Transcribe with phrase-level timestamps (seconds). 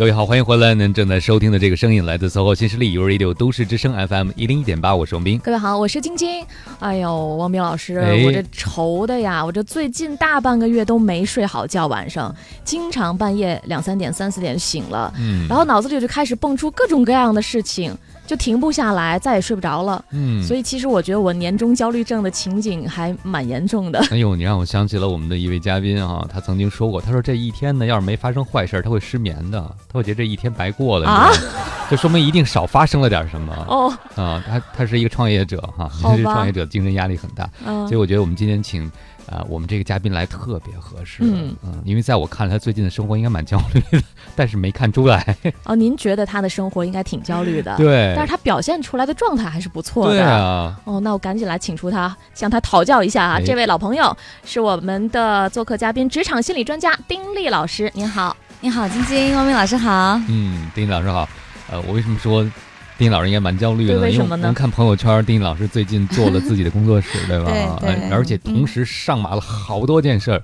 [0.00, 0.72] 各位好，欢迎回来。
[0.72, 5.38] 您正在收听的这个声音来自 SOHO 新势力 u Radio 都市之声 FM 一零一点八，我是王斌。
[5.40, 6.42] 各位好，我是晶晶。
[6.78, 12.34] 哎呦，王斌老师，哎我这愁的呀，我这最近大半个月都没睡好觉，晚上
[12.64, 17.94] 经常半夜两三点、三四点醒了，嗯然后脑子里就开始蹦出各种各样的事情，
[18.30, 20.04] 就停不下来，再也睡不着了。
[20.12, 23.98] 嗯所以其实我觉得我年终焦虑症的情景还蛮严重的。
[24.12, 29.60] 哎呦，你让我想起了我们的一位嘉宾啊，他曾经说过，他说这一天呢，要是没发生坏事儿，他会失眠的，
[29.92, 31.28] 他会觉得这一天白过了，啊
[31.90, 33.52] 就说明一定少发生了点什么。
[33.66, 38.88] 哦，啊，他他是一个创业者哈，好吧这是 创业者精神压力很大，嗯所以我觉得我们今天请
[39.30, 50.12] 啊、我们这个嘉宾来特别合适，嗯因为在我看来，他最近的生活应该蛮焦虑的，但是没看出来， 哦，您觉得他的生活应该挺焦虑的，对，但是他表现出来的状态还是不错的。
[50.12, 53.36] 对啊，哦，那我赶紧来请出他，向他讨教一下啊！
[53.38, 58.36] 哎这位老朋友是我们的做客嘉宾，职场心理专家丁力老师，您好。
[58.62, 60.20] 你好，晶晶，汪明老师好。
[60.28, 61.26] 嗯，丁丁老师好，
[61.70, 62.44] 呃，我为什么说
[63.00, 63.94] 丁丁老师应该蛮焦虑的？
[63.94, 67.46] 因为对为什么呢我们看朋友圈，丁丁老师最近做了自己的工作室，对吧？
[67.80, 70.36] 对对呃而且同时上马了好多件事儿。
[70.38, 70.42] 嗯，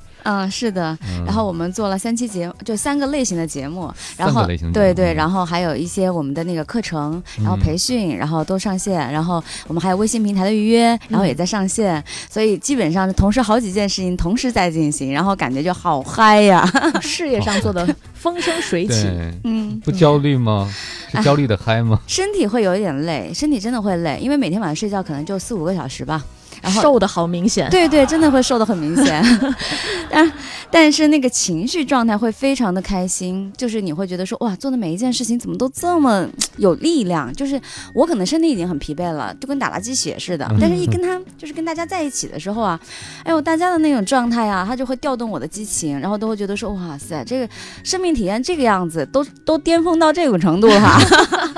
[0.51, 0.97] 是的。
[1.09, 1.25] 嗯。
[1.25, 5.15] 然后我们做了三期节目，就三个类型的节目，然后对对，嗯。
[5.15, 7.61] 然后还有一些我们的那个课程，然后嗯。
[7.61, 16.65] 培训，然后都上线，然后我们还有微信平台的预约，然后也在上线，所以基本上同时好几件事情同时在进行，然后感觉就好嗨呀。
[17.03, 19.07] 事业上做的风生水起，
[19.45, 20.73] 嗯，不焦虑吗？
[21.11, 21.99] 是焦虑的嗨吗？
[22.07, 26.23] 身体会有一点累，身体真的会累，因为每天晚上睡觉可能就四五个小时吧，
[26.63, 27.69] 然后瘦的好明显。
[27.71, 29.23] 对对，真的会瘦的很明显，
[30.11, 30.33] 但
[30.71, 37.61] 但是那个情绪状态会非常的开心，就是你会觉得说哇，做的每一件事情怎么都这么有力量，就是
[37.95, 42.79] 我可能身体已经很疲惫了，就跟打了鸡血似的，但是一跟他就是跟大家在一起的时候啊，
[43.25, 47.49] 哎呦，大家的那种状态啊，他就会调动我的激情，然后都会觉得说哇塞，这个
[47.85, 50.81] 生命体验这个样子，都都巅峰到这种程度了。
[50.81, 51.01] 哈，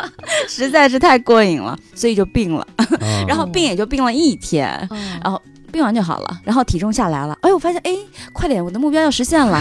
[0.47, 2.67] 实在是太过瘾了，所以就病了，
[3.01, 4.69] 嗯 然后病也就病了一天。
[4.91, 5.41] 哦然后
[5.71, 7.95] 病完就好了，然后体重下来了，哎，我发现哎，
[8.33, 9.61] 快点，我的目标要实现了，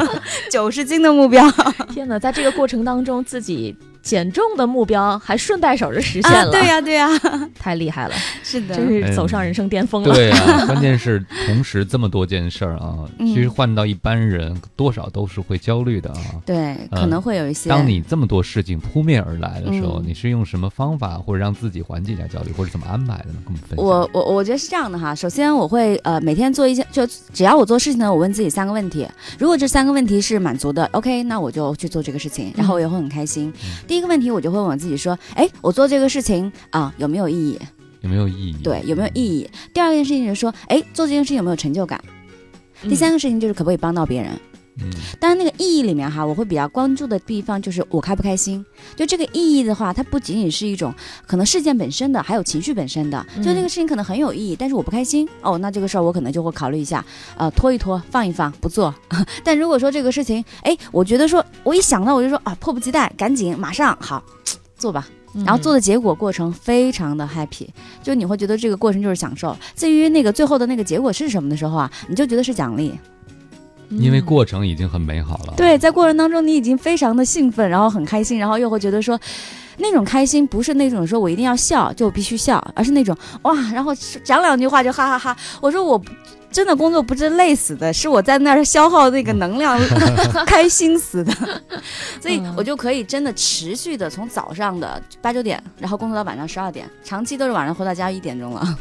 [0.52, 1.50] 九十斤的目标
[1.94, 3.74] 天哪，在这个过程当中，自己
[4.06, 7.08] 减重的目标还顺带手就实现啊，了，对呀、对呀、
[7.58, 10.14] 太厉害了，是的，真是走上人生巅峰了。
[10.14, 16.20] 对啊，关键是同时这么多件事儿啊，嗯其实换到一般人多少都是会焦虑的啊。
[16.46, 17.68] 对，嗯可能会有一些。
[17.68, 23.38] 当你这么多事情扑面而来的时候，嗯你是用什么方法或者让自己缓解一下焦虑，或者怎么安排的呢？
[23.44, 23.84] 跟我们分享。
[23.84, 29.04] 我我我觉得是这样的哈，首先我会呃每天做一些，就只要我做事情呢，我问自己三个问题，
[29.36, 33.52] 如果这三个问题是满足的，OK，那我就去做这个事情，然后我也会很开心。
[33.64, 37.58] 嗯第一个问题我就会问我自己说，哎，我做这个事情啊、有没有意义？
[38.02, 38.56] 有没有意义？
[38.62, 39.50] 对，有没有意义？
[39.72, 41.98] 第二件事情就是说，哎，做这件事情有没有成就感？
[42.82, 44.38] 第三个事情就是可不可以帮到别人？
[44.78, 48.64] 嗯，当然，那个意义里面哈，我会比较关注的地方就是我开不开心。
[48.94, 50.92] 就这个意义的话，它不仅仅是一种
[51.26, 53.26] 可能事件本身的，还有情绪本身的。
[53.36, 57.04] 嗯就这个事情可能很有意义，但是我不开心哦，那这个事儿我可能就会考虑一下，
[57.38, 58.94] 呃，拖一拖，放一放，不做。
[59.42, 64.22] 但如果说这个事情，哎，我觉得说我一想到我就说啊，迫不及待，赶紧马上好
[64.76, 65.08] 做吧。
[65.34, 67.68] 嗯然后做的结果过程非常的 happy，
[68.02, 69.54] 就你会觉得这个过程就是享受。
[69.74, 72.98] 至于那个最后的那个结果是什么的时候啊，你就觉得是奖励。
[73.88, 75.54] 嗯因为过程已经很美好了。
[75.56, 79.18] 对，在过程当中你已经非常的兴奋，然后很开心，然后又会觉得说，
[79.78, 83.94] 那种开心不是那种说我一定要笑就必须笑，而是那种哇，然后
[84.24, 86.00] 讲两句话就哈哈哈我说我。
[86.48, 89.78] 真的工作不是累死的，是我在那儿消耗那个能量，
[90.46, 91.30] 开心死的，
[92.18, 98.78] 所以嗯我就可以真的持续的从早上的八九点，然后工作到晚上十二点，长期都是晚上回到家一点钟了。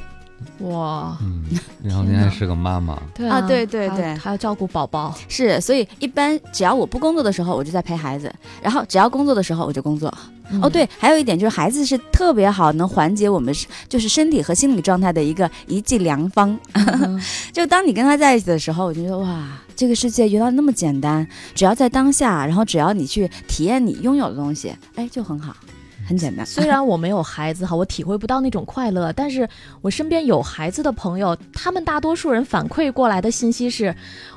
[0.59, 1.44] 哇，嗯，
[1.84, 4.16] 然后您还是个妈妈，对啊对对对。
[4.16, 8.29] 还要照顾宝宝，是，所以一般只要我不工作的时候，我就在陪孩子；
[8.62, 10.13] 然后只要工作的时候，我就工作。
[10.50, 10.62] 嗯。
[10.62, 13.53] 哦，，对，还有一点就是孩子是特别好，能缓解我们
[13.90, 16.57] 就是身体和心理状态的一个一剂良方。
[16.73, 17.22] 嗯。
[17.52, 25.55] 就当你跟他在一起的时候，我就觉得哇，这个世界原来那么简单，只要在当下，然后只要你去体验你拥有的东西，哎，就很好，
[26.07, 26.46] 很简单。
[26.46, 29.47] 虽然我没有孩子哈，我体会不到那种快乐，但是
[29.81, 33.96] 我身边有孩子的朋友，他们大多数人反馈过来的信息是，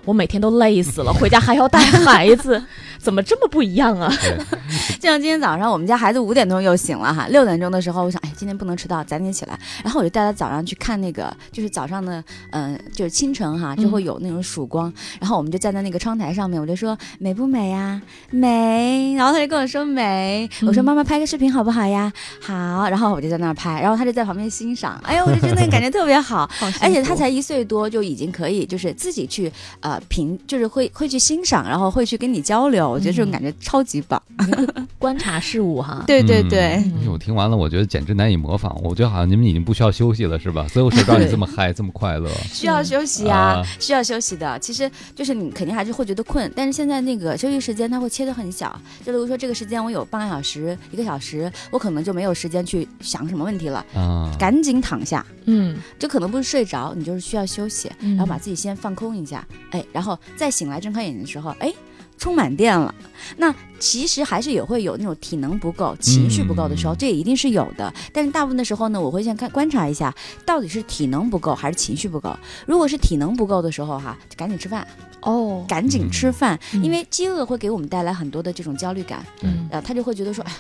[0.08, 2.64] 我每天都累死了， 回家还要带孩子，
[2.98, 4.10] 怎么这么不一样啊？
[4.98, 9.58] 就像今天早上，我们家孩子五点钟又醒了哈，六点钟的时候，我想，哎，今天不能迟到，早点起来。
[9.84, 14.90] 然后我就带他早上去看那个，就是早上的，嗯、就是清晨哈，就会有那种曙光。
[15.20, 18.00] 然后我们就站在那个窗台上面，我就说美不美呀？
[18.30, 19.12] 美。
[19.14, 20.48] 然后他就跟我说美。
[20.62, 22.10] 我说嗯妈妈拍个视频好不好呀？
[22.40, 22.88] 好。
[22.88, 24.98] 然后我就在那儿拍，然后他就在旁边欣赏。
[25.04, 26.48] 哎呀，我就觉得那个感觉特别好。
[26.80, 34.22] 而且他才一岁多，就已经可以就是自己去呃评，就是会会去欣赏，然后会去跟你交流，我觉得这种嗯感觉超级棒。
[34.98, 36.02] 观察事物哈。
[36.06, 38.76] 对对对，我听完了，我觉得简直难以模仿。
[38.82, 40.66] 我觉得好像你们已经不需要休息了，是吧？
[40.68, 42.28] 所有事儿都让你这么嗨，这么快乐。
[42.52, 44.58] 需要休息啊，啊需要休息的。
[44.58, 55.24] 其实就是你肯定还是会觉得困，但是现在那个休息时间它会切得很小，就比如说这个时间我有半个小时、一个小时，我可能就没有时间去想什么问题了，啊，赶紧躺下。
[55.50, 61.72] 嗯，就可能不是睡着，你就是需要休息，嗯然后把自己先放空一下，哎，然后再醒来睁开眼睛的时候，哎，
[62.16, 62.94] 充满电了。
[63.36, 67.92] 那其实还是也会有那种体能不够、情绪不够的时候，嗯这也一定是有的。
[68.12, 70.14] 但是大部分的时候呢，我会先看观察一下，
[70.44, 72.36] 到底是体能不够还是情绪不够。
[72.66, 74.86] 如果是体能不够的时候，哈，就赶紧吃饭，
[75.22, 80.58] 哦，赶紧吃饭，嗯因为饥饿会给我们带来很多的这种焦虑感，嗯呃，他就会觉得说，哎呀，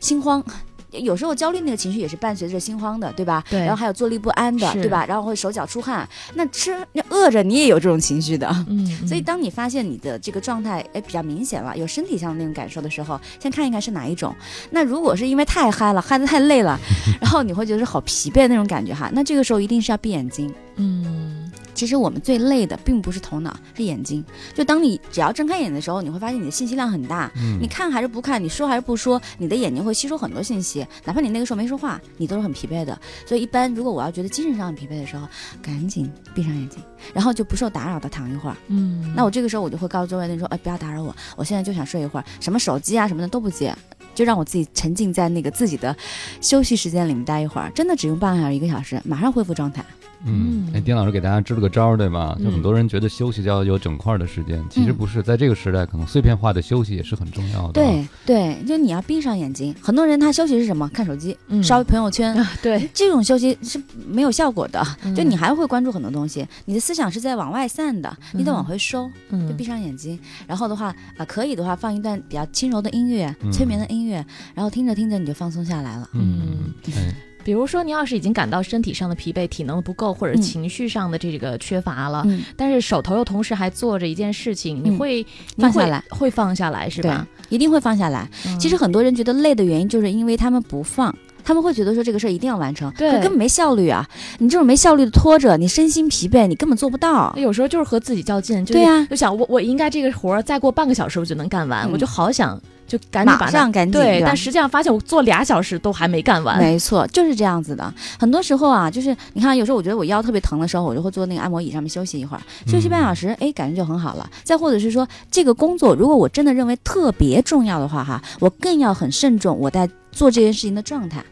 [0.00, 0.44] 心慌。
[0.92, 3.44] 有时候焦虑那个情绪也是伴随着心慌的，对吧？
[3.50, 5.04] 对然后还有坐立不安的，对吧？
[5.06, 6.08] 然后会手脚出汗。
[6.34, 8.48] 那吃那饿着你也有这种情绪的。
[8.68, 14.34] 嗯， 所以，当你发现你的这个状态哎比较明显了，有身体上的那种感受的时候，先看一看是哪一种。
[14.70, 16.78] 那如果是因为太嗨了，嗨得太累了，
[17.20, 20.52] 然后你会觉得是好疲惫那种感觉哈，那这个时候一定是要闭眼睛。
[20.76, 21.37] 嗯，
[21.78, 24.24] 其实我们最累的并不是头脑，是眼睛。
[24.52, 27.30] 就当你只要睁开眼的时候，你会发现你的信息量很大。
[27.36, 33.00] 嗯你看还是不看，你说还是不说，你的眼睛会吸收很多信息，哪怕你那个时候没说话，你都是很疲惫的。
[33.24, 35.28] 所以一般如果我要觉得精神上很疲惫的时候，
[35.62, 36.82] 赶紧闭上眼睛，
[37.14, 38.56] 然后就不受打扰的躺一会儿。
[38.66, 43.72] 嗯，那我这个时候我就会告诉周围的人说，哎，不要打扰我，我现在就想睡一会儿，什么手机啊什么的都不接，
[44.16, 45.96] 就让我自己沉浸在那个自己的
[46.40, 49.84] 休息时间里面待一会儿，真的只用半个小时一个小时，马上恢复状态。
[50.24, 52.36] 嗯，哎，丁老师给大家支了个招儿，对吧？
[52.42, 59.74] 就很多人觉得休息就要有整块的时间，其实不是，在这个时代，可能碎片化的休息也是很重要的。，对对，就你要闭上眼睛。
[59.80, 60.88] 很多人他休息是什么？
[60.88, 62.34] 看手机，嗯刷朋友圈。
[62.34, 74.24] 啊，对，这种休息是没有效果的，嗯就你还会关注很多东西，你的思想是在往外散的，你得嗯往回收，就嗯闭上眼睛，然后的话啊、可以的话放一段比较轻柔的音乐，嗯催眠的音乐，
[74.54, 76.08] 然后听着听着你就放松下来了。
[76.12, 77.14] 嗯，哎，
[77.48, 88.28] 比如说，你要是已经感到身体上的疲惫、体能不够，或者嗯情绪上的这个缺乏了，嗯，但是手头又同时还做着一件事情，你嗯会你会放下来会放下来是吧？，一定会放下来。
[88.44, 91.16] 嗯其实很多人觉得累的原因，就是因为他们不放。
[91.42, 94.06] 他们会觉得说这个事儿一定要完成，对可根本没效率啊！
[94.38, 97.32] 你这种没效率的拖着，你身心疲惫，你根本做不到。
[97.38, 106.58] 有时候就是和自己较劲，就是对呀就想我我应该这个活儿再过半个小时我就能干完，嗯我就好想就赶紧把马上赶紧，对，吧但实际上发现我做俩小时都还没干完。
[106.58, 107.92] 没错，就是这样子的。
[108.18, 114.28] 很多时候啊，就是你看，有时候我觉得我腰特别疼的时候，我就会坐那个按摩椅上面休息一会儿，休息半小时，哎，感觉就很好了。
[114.42, 121.22] 再或者是说，这个工作如果我真的认为特别重要的话，哈，我更要很慎重我在做这件事情的状态。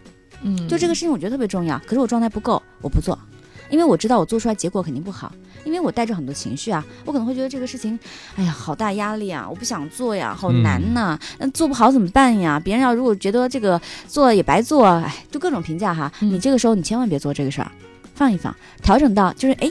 [0.43, 3.19] 嗯，就这个事情，我觉得特别重要，可是我状态不够，我不做。
[3.71, 5.33] 因为我知道我做出来结果肯定不好，
[5.65, 7.99] 因为我带着很多情绪啊，我可能会觉得这个事情，
[8.37, 12.61] 哎呀，好大压力啊，我不想做呀，好难呐、那、做不好怎么办呀？
[12.63, 16.11] 别人要如果觉得这个做也白做，哎，就各种评价哈。
[16.21, 17.71] 嗯你这个时候你千万别做这个事儿，
[18.15, 19.71] 放一放，调整到就是哎，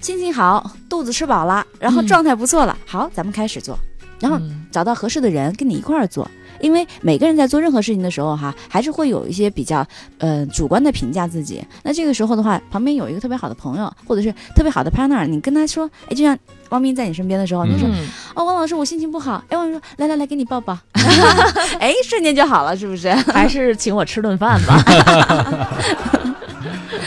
[0.00, 3.78] 心情好，肚子吃饱了，然后嗯状态不错了，好，咱们开始做，
[4.20, 6.28] 然后嗯找到合适的人跟你一块儿做。
[6.62, 9.86] 因为每个人在做任何事情的时候，哈，还是会有一些比较，
[10.16, 11.62] 呃，主观的评价自己。
[11.82, 16.34] 那这个时候的话，旁边有一个特别好的朋友，或者是特别好的 partner，你跟他说，哎，就像
[16.70, 19.44] 汪斌在你身边的时候，你说，嗯哦，汪老师，我心情不好。
[19.50, 20.78] 哎，汪斌说，来来来，给你抱抱，
[21.78, 23.12] 哎，瞬间就好了，是不是？
[23.12, 24.82] 还是请我吃顿饭吧。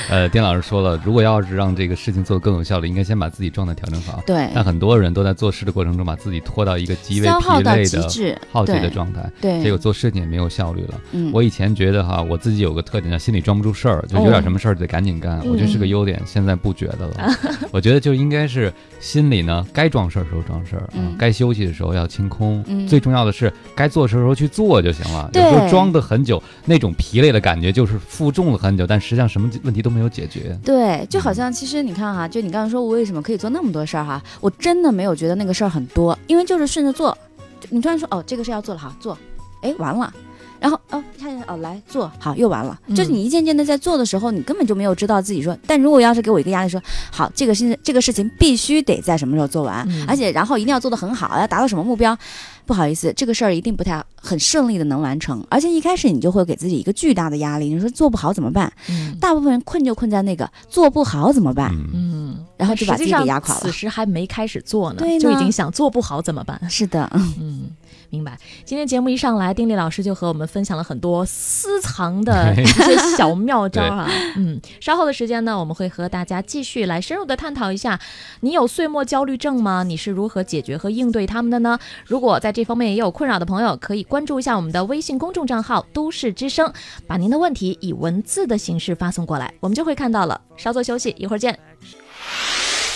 [0.10, 4.22] 呃，丁老师说了，如果要是让这个事情做得更有效率，应该先把自己状态调整好。
[4.26, 11.02] 对，但很多人都在做事的过程中，把自己拖到一个极为疲累的、耗竭的状态，对，结果做事情也没有效率了。
[11.12, 16.22] 嗯，我以前觉得哈，我自己有个特点叫心里装不住事儿，就有点什么事儿得赶紧干，嗯我觉得是个优点。
[16.26, 17.34] 现在不觉得了，
[17.72, 22.64] 我觉得就应该是心里呢，该装事儿的时候装事儿，啊嗯该休息的时候要清空。
[22.68, 25.30] 嗯最重要的是，该做事的时候去做就行了。
[25.34, 30.58] 有对时候装的很久，那种疲累的感觉就是负重了很久，但实际上什么问题都没有解决。
[30.64, 37.18] 对，就好像其实你看哈，就你刚才说我为什么可以做那么多事儿哈，我真的没有觉得那个事儿很多，因为就是顺着做。
[37.70, 39.18] 你突然说哦，这个事要做了，哈做，
[39.62, 40.14] 哎，完了。
[40.62, 52.18] 然后哦，看见哦，来做好又完了，就是嗯你一件件的在做的时候，你根本就没有知道自己说，但如果要是给我一个压力说，好，这个事这个事情必须得在什么时候做完，嗯而且然后一定要做得很好，要达到什么目标，
[52.70, 58.72] 不好意思，这个事儿一定不太很顺利的能完成，而且一开始你就会给自己一个巨大的压力，你说做不好怎么办？
[58.90, 63.72] 嗯大部分人困就困在那个做不好怎么办，嗯，嗯，然后就把自己给压垮了此。
[63.72, 66.62] 时还没开始做呢，对呢就已经想做不好怎么办？
[66.70, 67.10] 是的，
[67.40, 67.72] 嗯，
[68.10, 68.38] 明白。
[68.66, 74.10] 今天节目一上来，丁力老师就和我们分享了很多私藏的 一些小妙招啊。
[74.36, 78.00] 嗯，稍后的时间呢，我们会和大家继续来深入的探讨一下，
[78.42, 79.84] 你有岁末焦虑症吗？
[79.84, 81.78] 你是如何解决和应对他们的呢？
[82.06, 86.72] 如果在这方面也有困扰的朋友，可以关注一下我们的微信公众账号“都市之声”，
[87.08, 90.40] 把您的问题以文字的形式发送过来，我们就会看到了。
[90.58, 91.58] 稍作休息，一会儿见。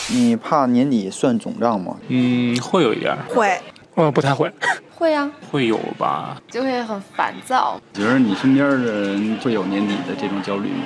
[0.10, 1.96] 你怕年底算总账吗？
[2.10, 3.58] 嗯，会有一点，会，
[3.96, 4.52] 呃，不太会，
[4.96, 6.42] 会啊、会有吧？
[6.50, 7.80] 就会很烦躁。
[7.94, 10.84] 觉得你身边的人会有年底的这种焦虑吗？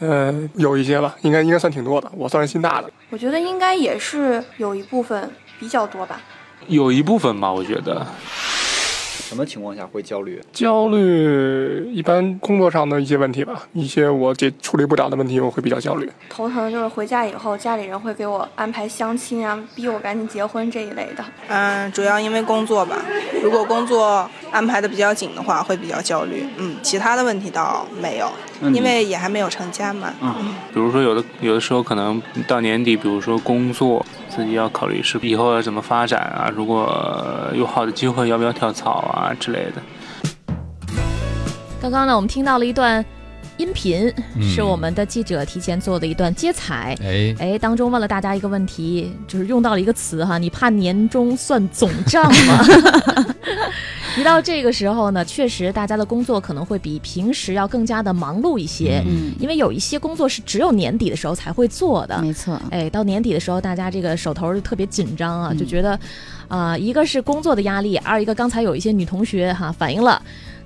[0.00, 6.20] 呃，有一些吧，应该应该算挺多的，我算是心大的，我觉得应该也是有一部分比较多吧。
[6.66, 8.04] 有一部分吧，我觉得
[9.32, 10.38] 什么情况下会焦虑？
[10.52, 16.06] 焦虑一般工作上的一些问题吧，一些我解处理不了的问题，我会比较焦虑。
[16.28, 21.24] 头疼就是回家以后，家里人会给我安排相亲啊，逼我赶紧结婚这一类的。
[21.48, 23.02] 嗯，主要因为工作吧。
[23.42, 26.44] 如果工作安排的比较紧的话，会比较焦虑。
[26.58, 28.30] 嗯，其他的问题倒没有，
[28.74, 30.12] 因为也还没有成家嘛。
[30.20, 36.90] 嗯，比如说有的有的时候可能到年底，比如说工作，自己要考虑是以后要怎么发展啊，如果
[37.54, 39.82] 有好的机会，要不要跳槽啊之类的。
[41.82, 43.04] 刚刚呢，我们听到了一段
[43.58, 46.96] 音频，嗯是我们的记者提前做的一段接彩。
[47.02, 52.64] 哎，哎，当中问了大家一个问题，就是用到了一个词哈，你怕年终算总账吗？
[54.18, 62.20] 一到这个时候呢，确实大家的工作可能会比平时要更加的忙碌一些，嗯，因为有一些工作是只有年底的时候才会做的。
[62.20, 65.98] 没错，哎，到年底的时候，大家这个手头就特别紧张啊，嗯就觉得，
[66.48, 70.20] 啊、一个是工作的压力，二一个刚才有一些女同学哈反映了。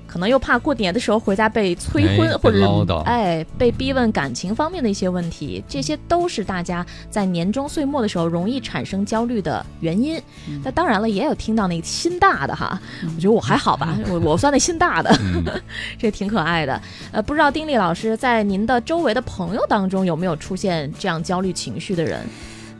[0.06, 10.18] 可能又怕过年的时候回家被催婚，哎或者被唠叨哎被逼问感情方面的一些问题，这些都是大家在年终岁末的时候容易产生焦虑的原因。
[10.48, 12.80] 嗯那当然了，也有听到那个心大的哈，
[13.14, 15.44] 我觉得我还好吧， 我我算那心大的，嗯，
[15.98, 16.80] 这挺可爱的。
[17.12, 22.20] 呃，不知道丁力老师在您的周围的朋友当中有没有出现这样焦虑情绪的人？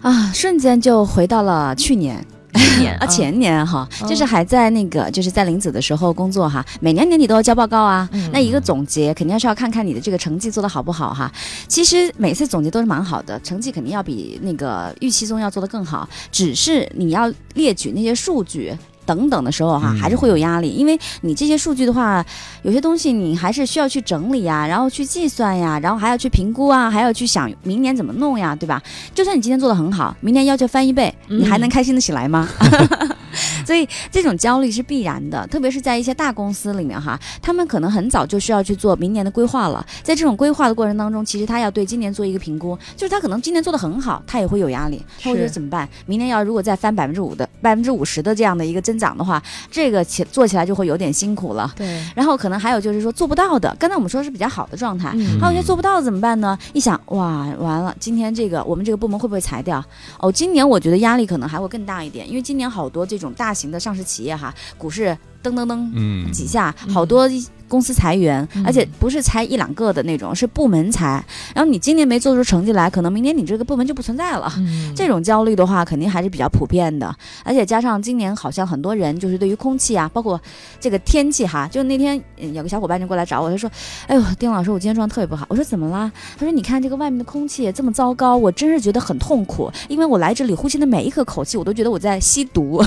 [0.02, 2.25] 啊，瞬间就回到了去年。
[2.56, 8.08] 去年 啊，前年哈，嗯就是还在那个，就是在林子的时候工作哈，每年年底都要交报告啊。
[8.12, 11.30] 嗯那一个总结肯定是要看看你的这个成绩做得好不好哈。
[11.68, 18.76] 其实每次总结都是蛮好的，成绩肯定要比那个预期中要做得更好，只是你要列举那些数据。
[19.06, 22.25] 等等的时候哈，嗯还是会有压力，因为你这些数据的话，
[22.62, 28.82] 有些东西你还是需要去整理呀，然后去计算呀，然后还要去评估啊，还要去想明年怎么弄呀，对吧？
[29.14, 32.48] 就算你今天做的很好，明年要求翻一倍，你还能开心的起来吗？
[33.66, 39.84] 所以这种焦虑是必然的，特别是在一些大公司里面哈，他们可能很早就需要去做明年的规划了。
[40.02, 45.86] 在这种规划的过程当中，其实他要对今年做一个评估，就是他可能今年做的很好，他也会有压力，他会觉得怎么办？
[46.06, 51.73] 明年要如果再翻百分之五的百分之五十的这样的一个增长的话，这个起做起来就会有点辛苦了。
[51.76, 56.59] 对，然后可能还有就是说做不到的，刚才我们说是比较好的状态，嗯还有一些做不到的怎么办呢？
[56.73, 59.85] 一想哇，完了，今天这个我们这个部门会不会裁掉？
[60.19, 67.29] 哦，今年我觉得压力可能还会更大一点，因为今年好多这种大型的上市企业哈，股市噔噔噔嗯，几下，嗯好多
[67.68, 71.25] 公司裁员，嗯而且不是裁一两个的那种，是部门裁。
[71.54, 74.52] 然后你今年没做出成绩来，可能明年你这个部门就不存在了。
[74.58, 80.40] 嗯这种焦虑的话，肯定还是比较普遍的，而且加上今年好像很多人就是对于空气啊，包括
[80.80, 83.70] 这个天气哈，就那天嗯有个小伙伴就过来找我，他说
[84.06, 92.82] ：“哎呦，丁老师，我今天状态特别不好。”我说：“怎么啦？”他说：“你看这个外面的空气这么糟糕，我真是觉得很痛苦，因为我来这里呼吸的每一口口气，我都觉得我在吸毒。”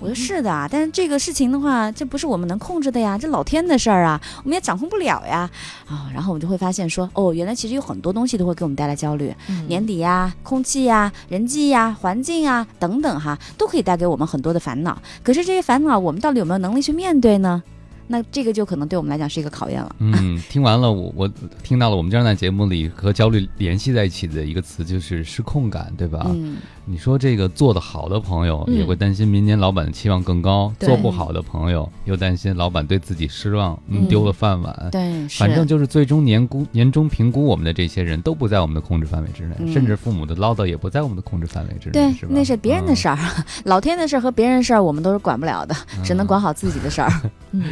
[0.00, 5.50] 我说：“是的啊，但是这个事情的话，这不是我们能控制的呀，这老天的事儿啊，我们也掌控不了呀。”
[5.88, 9.34] 啊，然后我们就会发现说，哦，原来其实有很多东西都会给我们带来焦虑。
[9.48, 15.00] 嗯年底呀、空气呀、人际呀、环境啊等等哈，都可以带给我们很多的烦恼。
[15.22, 17.62] 可是这些烦恼，我们到底有没有能力去面对呢？
[18.06, 19.96] 那这个就可能对我们来讲是一个考验了。
[19.98, 21.30] 嗯，听完了，我我
[21.62, 26.26] 听到了我们经常在节目里和焦虑联系在一起的一个词，就是失控感，对吧？
[26.28, 34.88] 嗯，你说这个做的好的朋友嗯也会担心明年老板的期望更高，对做不好的朋友又担心老板对自己失望，嗯，嗯丢了饭碗。
[34.92, 42.32] 对，反正就是最终年估年终评估我们的这些人都不在我们的控制范围之内，嗯甚至父母的唠叨也不在我们的控制范围之内，对是，吧？
[42.34, 43.14] 那是别人的事儿。
[43.14, 43.18] 儿，
[43.64, 47.10] 老天的事儿和别人的事儿我们都是管不了的，只能管好自己的事儿。
[47.52, 47.62] 嗯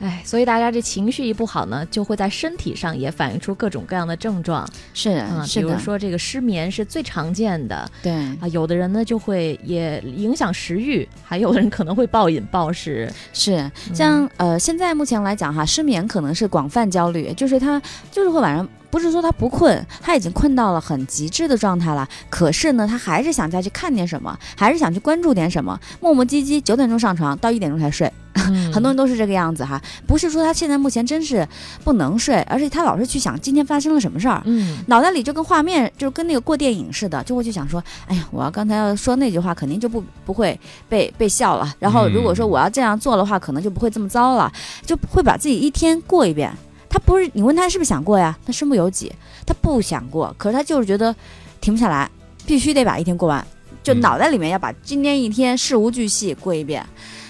[0.00, 8.12] 哎，所以大家这情绪一不好呢，就会在身体上也反映出各种各样的症状是啊，比如说这个失眠是最常见的对。
[8.40, 13.12] 啊，有的人呢就会也影响食欲，还有的人可能会暴饮暴食。
[13.32, 17.80] 是，像、呃，现在目前来讲哈，失眠可能是广泛焦虑，就是他
[18.10, 28.70] 就是会晚上，不是说他不困，他已经困到了很极致的状态了，可是呢，他还是想再去看点什么，还是想去关注点什么，磨磨唧唧，九点钟上床，到一点钟才睡，嗯。
[28.72, 31.46] 很多人都是这个样子哈，不是说他现在目前真是
[31.84, 34.78] 不能睡，而且他老是去想今天发生了什么事儿，嗯。
[34.86, 41.74] 脑袋里就跟画面，就跟那个过电影似的，就会去想说，哎呀，我要刚才要说那句话，肯定就不不会被被笑了。
[41.78, 44.50] 然后如果说我要这样做的话，可能就不会这么糟了，
[44.84, 46.52] 就会把自己一天过一遍。
[46.90, 48.36] 他不是你问他是不是想过呀？
[48.44, 49.10] 他身不由己，
[49.46, 51.14] 他不想过，可是他就是觉得
[51.60, 52.10] 停不下来，
[52.44, 53.46] 必须得把一天过完，
[53.82, 56.84] 就嗯脑袋里面要把今天一天事无巨细过一遍。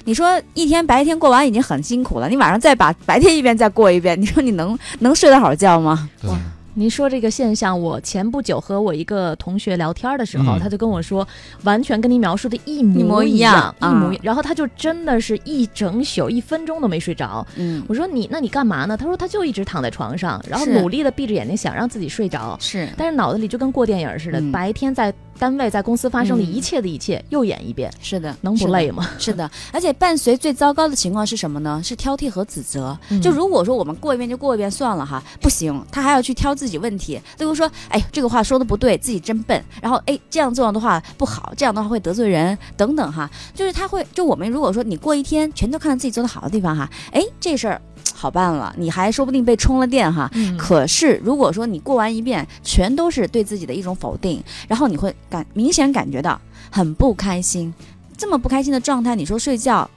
[0.06, 6.08] 你说一天白天过完已经很辛苦了，你晚上再把白天一遍再过一遍，你说你能能睡得好觉吗？
[6.22, 6.30] 对，
[6.74, 10.60] 您说这个现象，我前不久和我一个同学聊天的时候，嗯。
[10.60, 11.26] 他就跟我说，
[11.64, 14.20] 完全跟您描述的一模一模一一样一模一啊。
[14.22, 17.46] 然后他就真的是一整宿一分钟都没睡着。
[17.56, 18.96] 嗯，我说你那你干嘛呢？
[18.96, 22.88] 他说他就一直躺在床上，然后努力的闭着眼睛想让自己睡着，是。
[22.96, 24.52] 但是脑子里就跟过电影似的，嗯。
[24.52, 29.08] 白天在单位在公司发生的嗯一切的一切、又演一遍，是的，能不累吗？
[29.18, 31.80] 是的， 而且伴随最糟糕的情况是什么呢？
[31.82, 32.96] 是挑剔和指责。
[33.08, 47.80] 嗯就如果说我们过一遍就过一遍算了哈，不行，他还要去挑自己问题，例如说，哎，这个话说的不对，自己真笨，然后哎，这样做的话不好，这样的话会得罪人，等等哈，就是他会，就我们如果说你过一天全都看到自己做的好的地方哈，哎，这事儿
[48.20, 56.38] 好办了，你还说不定被充了电哈，嗯可是如果说你过完一遍，全都是对自己的一种否定，然后你会感明显感觉到
[56.70, 57.72] 很不开心，
[58.18, 59.88] 这么不开心的状态，你说睡觉，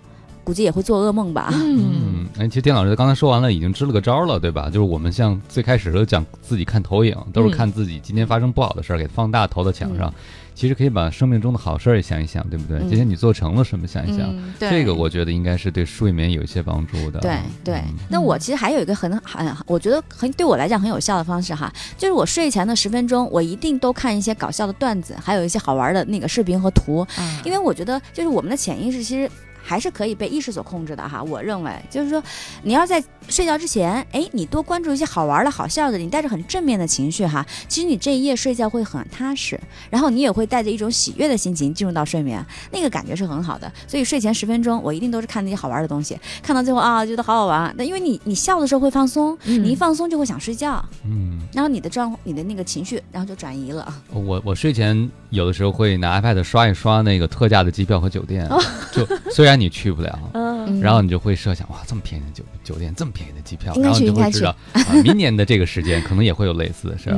[0.45, 1.49] 估计也会做噩梦吧？
[1.51, 4.67] 嗯嗯，哎，其实丁老师刚才说完了，已经支了个招了，对吧？
[4.67, 10.13] 就是我们像最开始都讲自己看投影，都是看自己今天发生不好的事儿，给放大投到墙上。
[10.55, 12.79] 其实可以把生命中的好事儿也想一想，对不对？
[12.79, 14.27] 嗯今天你做成了什么，想一想。
[14.29, 17.19] 嗯，对，这个我觉得应该是对睡眠有一些帮助的。
[17.19, 29.29] 对对嗯，那我其实还有一个很很，我觉得很对我来讲很有效的方式哈，就是我睡前的十分钟，我一定都看一些搞笑的段子，还有一些好玩的那个视频和图，啊因为我觉得就是我们的潜意识其实。
[29.63, 32.21] 还是可以被意识所控制的哈，我认为就是说，
[32.63, 43.71] 你要在睡觉之前，哎，你多关注一些好玩的、好笑的，你带着很正面的情绪哈，其实你这一夜睡觉会很踏实，然后你也会带着一种喜悦的心情进入到睡眠，那个感觉是很好的。
[43.87, 47.73] 所以睡前十分钟，我一定都是看那些好玩的东西，看到最后啊，觉得好好玩。
[47.77, 53.93] 那因为你你笑的时候会放松，嗯你一放松就会想睡觉，嗯，然后你的状你的那个情绪，然后就转移了。
[54.09, 60.19] 我我睡前有的时候会拿 iPad 刷一刷那个特价的机票和酒店，哦就虽然你去不了。
[60.33, 67.09] 嗯然后你就会设想，哇，这么便宜的酒酒店，这么便宜的机票，然后你就会知道，啊，明年的这个时间可能也会有类似的事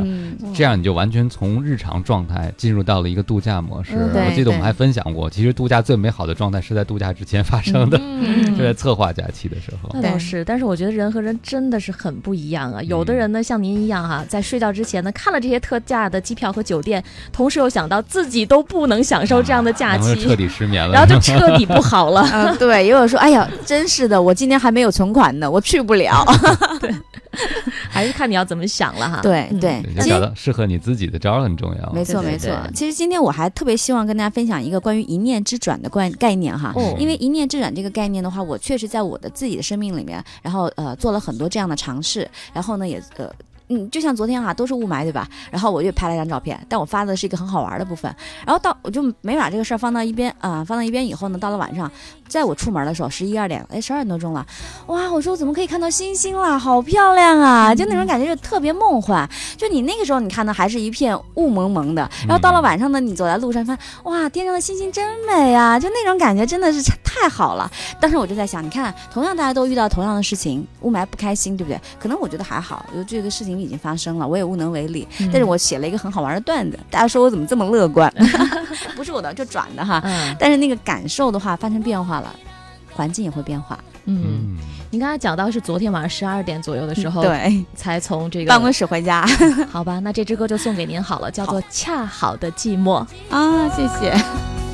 [0.54, 3.94] 这样你就完全从日常状态进入到了一个度假模式。
[3.96, 9.90] 我记得我们还分享过，其实度假最美好的状态是在度假之前发生的，嗯 就在策划假期的时候。
[9.94, 12.82] 那倒是，但是我觉得人和人真的是很不一样啊。
[12.84, 22.28] 有的人呢，像您一样哈、在睡觉之前呢，看了这些特价的机票和酒店，同时又想到自己都不能享受这样的假期，然后就彻底失眠了，然后就彻底不好了。
[22.34, 26.26] 嗯， 对，也有说，哎呀，真是的，我今天还没有存款呢，我去不了。
[26.80, 26.94] 对
[27.90, 29.20] 还是看你要怎么想了哈。
[29.20, 31.92] 嗯对对找到适合你自己的招儿很重要。
[31.92, 32.50] 没错没错。
[32.74, 43.30] 其实今天我还特别希望跟大家分享一个关于一念之转的概概念哈，哦因为一念之转这个概念的话，我确实在我的自己的生命里面，然后呃做了很多这样的尝试，然后呢也呃。
[43.68, 45.28] 嗯，就像昨天哈、都是雾霾对吧？
[45.50, 48.16] 然后我又拍了一张照片，但我发的是一个很好玩的部分。
[48.46, 51.92] 然后到我就没把这个事儿放到一边啊、放到一边以后呢，到了晚上，
[52.28, 54.46] 在我出门的时候，十一二点，哎，十二点多钟了，
[54.88, 55.12] 哇！
[55.12, 56.58] 我说我怎么可以看到星星啦？
[56.60, 57.74] 好漂亮啊！
[57.74, 59.30] 就那种感觉就特别梦幻。
[59.56, 65.80] 就你那个时候你看的还是一片雾蒙蒙的，然后到了晚上呢，你走在路上发现哇，天上的星星真美啊！
[65.80, 67.70] 就那种感觉真的是太好了。
[68.00, 71.80] 当时我就在想，你看，同样大家都遇到同样的事情，雾霾不开心，对不对？
[72.00, 75.08] 可能我觉得还好，因为这个事情已经发生了，我也无能为力。
[75.20, 78.12] 嗯但是我写了一个很好玩的段子，大家说我怎么这么乐观？
[78.96, 80.02] 不是我的，就转的哈。
[80.04, 82.25] 嗯但是那个感受的话发生变化了，
[82.94, 83.78] 环境也会变化。
[84.06, 84.58] 嗯，嗯，
[84.92, 89.26] 您刚才讲到是昨天晚上十二点左右的时候，对，才从这个办公室回家
[89.72, 93.06] 好吧，那这支歌就送给您好了，叫做《恰好的寂寞》。
[93.36, 94.65] 啊，谢谢。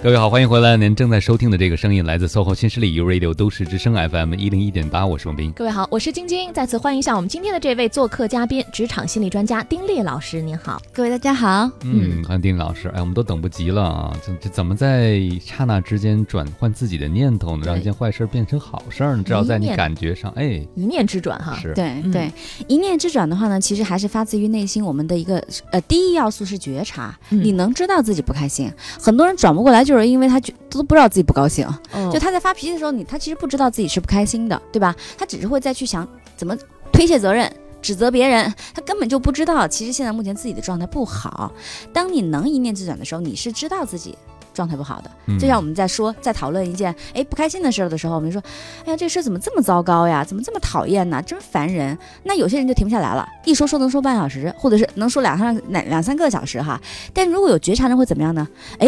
[0.00, 0.76] 各位好，欢迎回来。
[0.76, 5.50] 您正在收听的这个声音来自 SOHO 新势力 U Radio 都市之声 FM 一零一点八，我是王斌。
[5.50, 10.80] 各位好，我是晶晶，再次欢迎一下我们今天的这位做客嘉宾，职场心理专家丁烈老师，您好。
[10.92, 12.88] 各位大家好，嗯，欢迎丁老师。
[12.90, 14.16] 哎，我们都等不及了啊！
[14.24, 17.64] 这这怎么在刹那之间转换自己的念头呢？
[17.66, 19.24] 让一件坏事变成好事呢？
[19.26, 21.58] 至少在你感觉上，哎，一念之转哈。
[21.60, 22.30] 是，对对，
[22.68, 24.84] 一念之转的话呢，其实还是发自于内心。
[24.84, 28.72] 我们的一个呃，第一要素是觉察，你能知道自己不开心。
[29.02, 30.52] 很多人转不过来，就是因为他觉。
[30.70, 31.66] 都不知道自己不高兴，
[32.12, 34.94] 就他在发脾气的时候，你他其实不知道自己是不开心的，对吧？
[35.16, 36.54] 他只是会再去想怎么
[36.92, 41.50] 推卸责任、指责别人，他根本就不知道，其实现在目前自己的状态不好。
[41.92, 44.16] 当你能一念之转的时候，你是知道自己
[44.52, 45.10] 状态不好的。
[45.40, 48.40] 就像我们在说、在讨论一件哎不开心的事儿的时候，我们说，
[48.84, 50.22] 哎呀，这事怎么这么糟糕呀？
[50.22, 51.20] 怎么这么讨厌呢？
[51.22, 51.98] 真烦人。
[52.24, 56.78] 那有些人就停不下来了，一说说能说半小时，或者是能说两三两两三个小时哈。
[57.14, 58.46] 但如果有觉察人会怎么样呢？
[58.78, 58.86] 哎。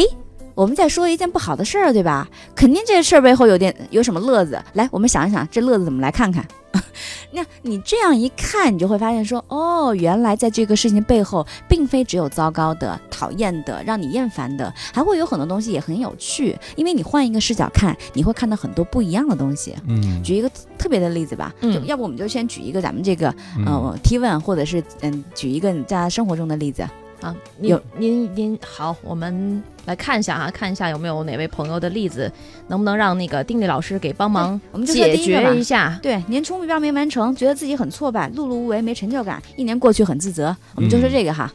[0.60, 2.28] 我们在说一件不好的事儿，对吧？
[2.54, 4.62] 肯定这个事儿背后有点有什么乐子。
[4.74, 6.46] 来，我们想一想，这乐子怎么来看看？
[7.32, 16.54] 那你这样一看，你就会发现说，哦，原来在这个事情背后，并非只有糟糕的、讨厌的、让你厌烦的，还会有很多东西也很有趣。
[16.76, 19.74] 因为你换一个视角看，你会看到很多不一样的东西。
[19.88, 21.54] 嗯，举一个特别的例子吧。
[21.62, 26.86] 嗯，要不我们就先举一个咱们这个呃提问，或者是嗯举一个你在生活中的例子。
[27.22, 32.32] 啊，有您您好，我们来看一下哈，看一下有没有哪位朋友的例子，
[32.68, 35.98] 能不能让那个丁力老师给帮忙我们解决一下？
[36.00, 40.56] 对，年初目标没完成，觉得自己很挫败，碌碌无为，没成就感，一年过去很自责。
[40.76, 41.52] 我们就说这个哈，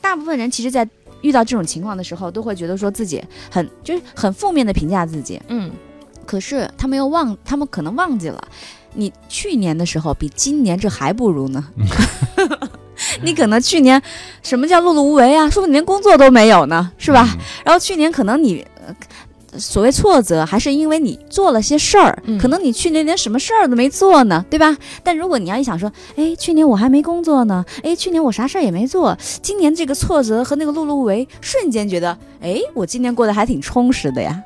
[0.00, 0.84] 大部分人其实，在
[1.20, 5.40] 遇到这种情况的时候，都会觉得说自己很就是很负面的评价自己。
[5.46, 5.70] 嗯，
[6.26, 8.42] 可是他们又忘，他们可能忘记了，
[8.94, 11.64] 你去年的时候比今年这还不如呢。
[13.22, 14.00] 你可能去年，
[14.42, 15.48] 什么叫碌碌无为啊？
[15.50, 17.36] 说不定连工作都没有呢，是吧？
[17.64, 18.64] 然后去年可能你
[19.56, 24.76] 所谓挫折，还是因为你做了些事儿，可能你去年连什么事儿都没做呢，对吧？
[25.02, 34.38] 但如果你要一想说，哎，去年我还没工作呢，哎，去年我啥事儿也没做，今年这个挫折和那个碌碌无为，瞬间觉得，哎，我今年过得还挺充实的呀。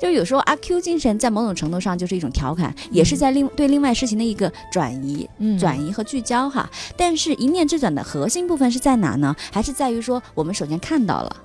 [0.00, 6.68] 就有时候阿 Q 精神在某种程度上就是一种调侃，也是在另对另外事情的一个转移、转移和聚焦哈。
[6.96, 9.34] 但是，一念之转的核心部分是在哪呢？
[9.52, 11.36] 还是在于说，我们首先看到了，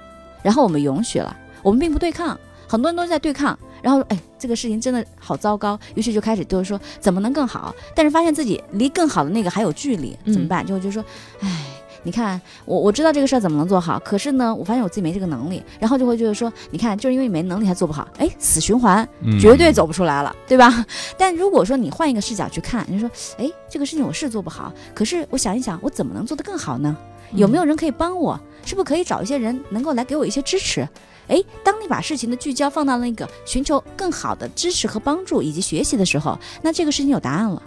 [0.43, 2.39] 然后我们允许了，我们并不对抗。
[2.67, 7.75] 很多人都在对抗，然后哎，这个事情真的好糟糕，于是就开始就是说怎么能更好？
[7.93, 10.65] 但是发现自己离更好的那个还有距离，怎么办？
[10.65, 11.03] 就就说，
[11.41, 11.65] 哎。
[12.03, 19.07] 你看，我我知道这个事儿怎么能做好，可是呢，我发现我自己没这个能力，然后就会觉得说，你看，就是因为你没能力才做不好，哎，死循环，
[19.39, 20.85] 绝对走不出来了，对吧？
[21.17, 26.95] 但如果说你换一个视角去看，你说，哎，这个事情我是做不好，可是我想一想，我怎么能做得更好呢？
[27.33, 28.39] 有没有人可以帮我？
[28.65, 30.87] 是不是可以找一些人能够来给我一些支持？
[31.27, 37.61] 哎，当你把事情的聚焦放到那个寻求更好的支持和帮助以及学习的时候，那这个事情有答案了。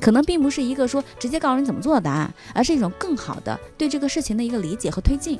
[0.00, 5.38] 可能并不是一个说直接告诉你怎么做的答案，而是一种更好的对这个事情的一个理解和推进。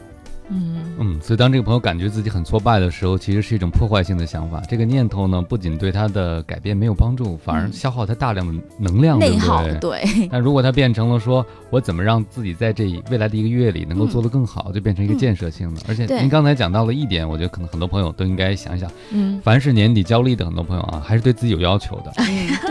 [0.50, 4.60] 嗯嗯，所以当这个朋友感觉自己很挫败的时候，其实是一种破坏性的想法。
[4.68, 9.64] 这个念头呢，不仅对他的改变没有帮助，反而消耗他大量的能量，内耗。
[9.80, 10.02] 对。
[10.30, 15.80] 但如果他变成了说，我怎么让自己在这未来的一个月里能够做得更好，就变成一个建设性的。
[15.88, 18.90] 而且您刚才讲到了一点，我觉得可能很多朋友都应该想想。
[19.12, 19.40] 嗯。
[19.42, 22.12] 凡是年底焦虑的很多朋友啊，还是对自己有要求的，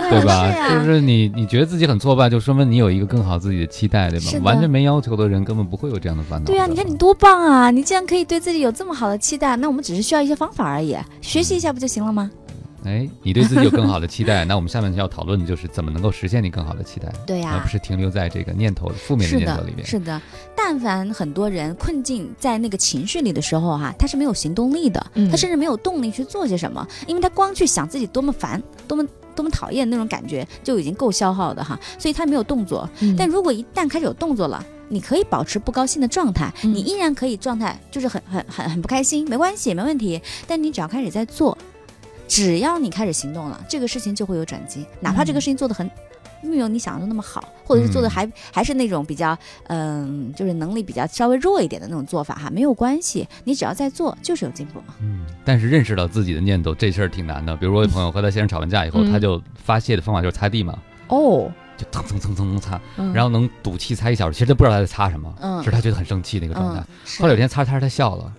[0.10, 0.52] 对吧？
[0.70, 4.40] 就是你你觉得自己很挫败，就说明你有一个更好自己的期待，对吧？
[4.44, 6.46] 完全没要求的人根本不会有这样的烦恼。
[6.46, 7.69] 对呀，你看你多棒啊！
[7.72, 12.30] 你既然可以对自己有这么好的期待，那我们只是需要一些方法而已，学习一下不就行了吗？
[12.86, 17.12] 哎，你对自己有更好的期待， 那我们下面要讨论的就是怎么能够实现你更好的期待。
[17.28, 19.86] 对呀，而不是停留在这个念头负面的念头里面。
[19.86, 20.22] 是的，
[20.56, 29.06] 但凡很多人困境在那个情绪里的时候哈，他是没有行动力的，他甚至没有动力去做些什么，因为他光去想自己多么烦，多么
[29.36, 32.90] 多么讨厌那种感觉就已经够消耗的哈，所以他没有动作。
[33.18, 40.22] 但如果一旦开始有动作了，你可以保持不高兴的状态，你依然可以状态就是很很很很不开心，没关系，没问题。
[40.48, 41.58] 但你只要开始在做，
[42.28, 44.86] 只要你开始行动了，这个事情就会有转机。
[45.00, 45.90] 哪怕这个事情做的很
[46.42, 53.28] 没有你想象的那么好，或者是做的还还是那种比较嗯，就是能力比较稍微弱一点的那种做法哈，没有关系。
[53.44, 54.96] 你只要在做，就是有进步嘛。
[55.02, 57.56] 嗯，但是认识到自己的念头这事儿挺难的。
[57.58, 60.80] 比如我有朋友和他先生吵完架以后，他就发泄的方法就是擦地嘛。
[61.10, 61.52] 哦。
[61.80, 62.80] 就蹭蹭蹭蹭蹭擦，
[63.14, 66.84] 然后能赌气擦一小时，其实他不知道他在擦什么，只是他觉得很生气那个状态。
[67.20, 68.32] 后来有天擦着擦着他笑了，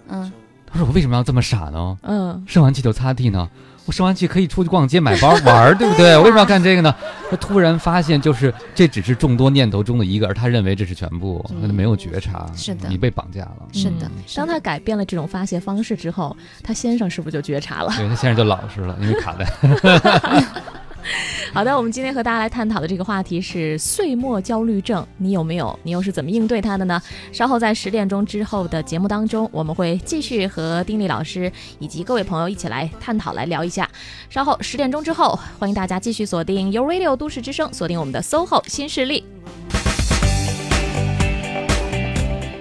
[0.72, 1.98] 他说：“我为什么要这么傻呢？
[2.03, 3.48] 嗯生完气就擦地呢？
[3.87, 6.16] 我生完气可以出去逛街买包玩儿，对不对？
[6.16, 6.94] 我为什么要干这个呢？
[7.29, 12.46] 他突然发现，就是这只是众多念头中的一个，而他认为这是全部，嗯那他没有觉察。
[12.55, 13.57] 是的你被绑架了。
[13.72, 17.92] 是的嗯当他改变了这种发泄方式之后，他先生是不是就觉察了？
[17.96, 19.44] 对他先生就老实了，因为卡在。
[21.53, 25.79] 好的，我们今天和大家来探讨的这个话题是岁末焦虑症，你有没有？
[25.83, 27.01] 你又是怎么应对它的呢？
[27.33, 33.89] 稍后在十点钟之后的节目当中，我们会继续和丁力老师以及各位朋友一起来探讨、来聊一下。
[34.29, 39.25] 稍后十点钟之后，欢迎大家继续锁定 u Radio 都市之声，锁定我们的 SOHO 新势力。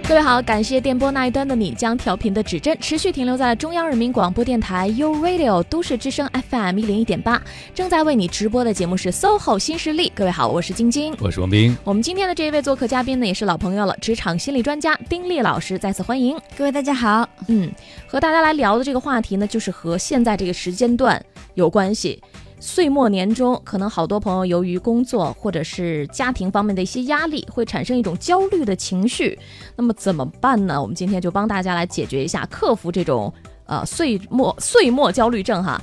[0.10, 7.40] 各位好，感谢电波那一端的你，将调频的指针持续停留在中央人民广播电台 u Radio 都市之声 FM 一零一点八，
[7.76, 10.12] 正在为你直播的节目是 SOHO 新势力。
[10.16, 11.16] 各位好，我是晶晶。
[11.20, 16.36] 我是王斌，我们今天的这一位做客嘉宾呢，也是老朋友了，职场心理专家丁力老师，再次欢迎。
[16.58, 17.72] 各位大家好，嗯，
[18.08, 22.20] 和大家来聊的这个话题呢，就是和现在这个时间段有关系。
[22.60, 29.38] 岁末年终，可能好多朋友由于工作或者是家庭方面的一些压力，会产生一种焦虑的情绪。
[29.76, 30.82] 那么怎么办呢？
[30.82, 33.34] 我们今天就帮大家来解决一下，克服这种
[33.66, 35.82] 呃岁末岁末焦虑症哈。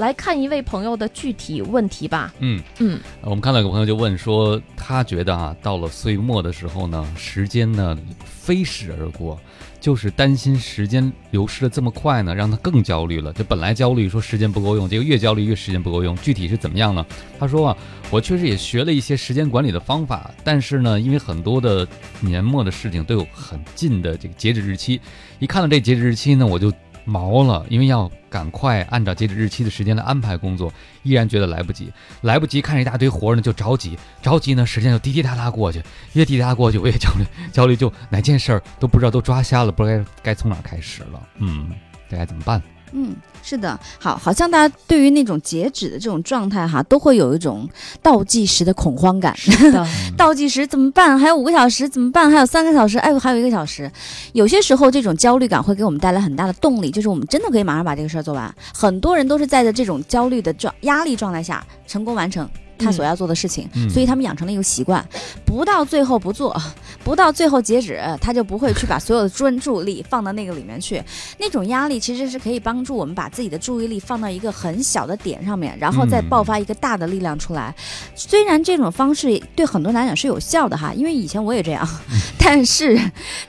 [0.00, 2.32] 来看一位朋友的具体问题吧。
[2.38, 9.38] 嗯嗯，我们看到有个朋友就问说，他觉得啊，到了岁末的时候呢，时间呢飞逝而过，
[9.78, 13.30] 就是担心时间流逝的这么快呢，让他更焦虑了。
[13.34, 16.16] 就本来焦虑说时间不够用，结果越焦虑越时间不够用。
[16.16, 17.04] 具体是怎么样呢？
[17.38, 17.76] 他说啊，
[18.10, 21.86] 我确实也学了一些时间管理的方法，但是呢，因为很多的
[22.20, 24.98] 年末的事情都有很近的这个截止日期，
[25.40, 26.72] 一看到这截止日期呢，我就
[27.04, 41.70] 毛了，因为要赶快按照截止日期的时间来安排工作，依然觉得来不及，来不及看着一大堆活呢就着急，着急呢时间就滴滴答答过去，越滴滴答答过去我越焦虑， 焦虑就哪件事儿都不知道都抓瞎了，不知道该该从哪开始了，嗯，
[42.08, 42.62] 这该怎么办？
[42.92, 47.68] 嗯，是的，好，好像大家对于那种截止的这种状态哈，都会有一种
[48.02, 49.34] 倒计时的恐慌感。
[50.16, 51.18] 倒计时怎么办？
[51.18, 52.30] 还有五个小时怎么办？
[52.30, 53.90] 还有三个小时，哎呦，还有一个小时。
[54.32, 58.52] 有些时候，这种焦虑感会给我们带来很大的动力，就是我们真的可以马上把这个事儿做完。
[58.74, 62.48] 很多人都是在这种焦虑的状压力状态下成功完成
[62.80, 65.04] 他所要做的事情，嗯所以他们养成了一个习惯，
[65.44, 66.56] 不到最后不做，
[67.04, 71.02] 不到最后截止，他就不会去把所有的专注力放到那个里面去。
[71.38, 77.74] 那种压力其实是可以帮助我们把自己的注意力放到一个很小的点上面，然后再嗯爆发一个大的力量出来。
[78.14, 81.86] 虽然这种方式对很多人来讲是有效的哈，因为以前我也这样，
[82.38, 82.98] 但是，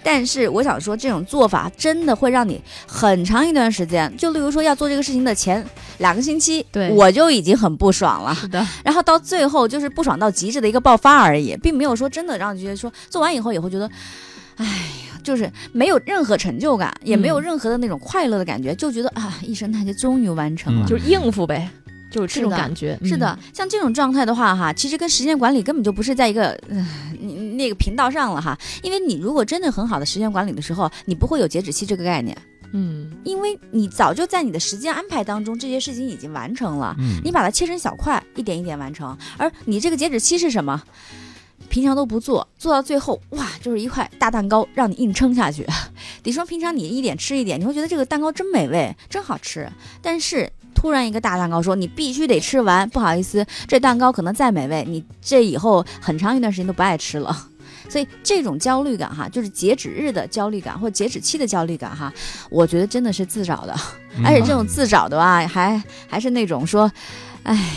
[0.04, 5.66] 但是我想说，这种做法真的会让你很长一段时间，就例如说要做这个事情的前
[6.00, 8.34] 两个星期，对我就已经很不爽了。
[8.36, 13.90] 是的，然后到最后就是不爽到极致的一个爆发而已，并没有说真的让你觉得说做完以后也会觉得，
[14.58, 20.86] 哎呀，就是没有任何成就感，也没有嗯任何的那种快乐的感觉，就觉得啊，一声叹气终于完成了。
[20.86, 21.70] 嗯就是应付呗，
[22.12, 23.00] 就是这种感觉。
[23.04, 26.86] 是的，像这种状态的话，哈，其实跟时间管理根本就不是在一个呃
[27.20, 28.58] 你你那个频道上了哈。
[28.82, 32.36] 因为你如果真的很好的时间管理的时候，你不会有截止期这个概念，
[32.74, 36.96] 嗯，嗯，因为你早就在你的时间安排当中，这些事情已经完成了。
[37.00, 39.18] 嗯，你把它切成小块，一点一点完成。
[39.38, 40.82] 而你这个截止期是什么？
[41.70, 45.66] 平常都不做，做到最后，哇，就是一块大蛋糕，让你硬撑下去。
[46.24, 49.70] 你说平常你一点吃一点，你会觉得这个蛋糕真美味，真好吃。
[50.02, 57.48] 但是突然一个大蛋糕说你必须得吃完，不好意思，这蛋糕可能再美味，你这以后很长一段时间都不爱吃了。
[57.92, 62.14] 所以这种焦虑感哈，就是截止日的焦虑感或截止期的焦虑感哈，
[62.50, 63.76] 我觉得真的是自找的。
[64.16, 66.90] 嗯而且这种自找的吧，还还是那种说，
[67.44, 67.74] 唉，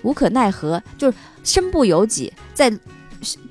[0.00, 2.72] 无可奈何，就是身不由己，在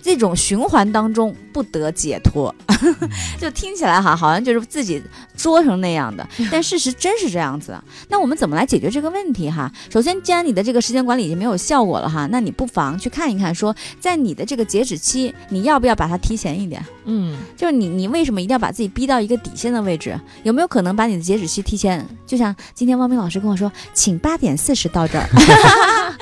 [0.02, 2.54] 这种循环当中不得解脱，
[3.40, 5.02] 就听起来哈，好像就是自己
[5.36, 7.78] 作成那样的， 但事实真是这样子。
[8.10, 9.72] 那我们怎么来解决这个问题哈？
[9.92, 16.84] 首先，既然你的这个时间管理已经没有效果了哈，那你不妨去看一看说，在你的这个截止期，你要不要把它提前一点？
[17.06, 20.20] 嗯，就是你，你为什么一定要把自己逼到一个底线的位置？
[20.44, 22.06] 有没有可能把你的截止期提前？
[22.26, 25.28] 就像今天汪明老师跟我说，请八点四十到这儿。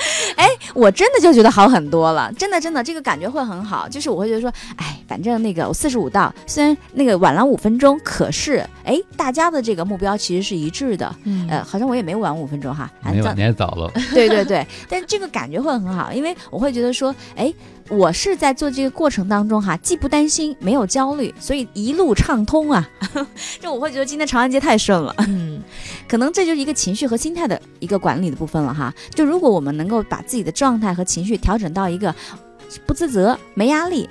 [0.65, 3.87] 哎，我真的就觉得好很多了，真的真的，这个感觉会很好。
[3.87, 11.15] 就是我会觉得说，哎，反正那个我四十五到，虽然那个晚了五分钟，可是哎，大家的这个目标其实是一致的。
[11.23, 11.47] 嗯。
[11.49, 17.53] 呃，好像我也没晚五分钟哈，没有，你还早了， 对对对，但这个感觉会很好，因为我会觉得说，哎，
[17.89, 22.89] 我是在做这个过程当中哈，既不担心，没有焦虑，所以一路畅通啊。
[23.61, 25.61] 就我会觉得今天长安街太顺了，嗯，
[26.09, 28.93] 可能这就是一个情绪和心态的一个管理的部分了哈。
[29.13, 32.13] 就如果我们能够把自己的状态和情绪调整到一个
[32.85, 34.09] 不自责、没压力。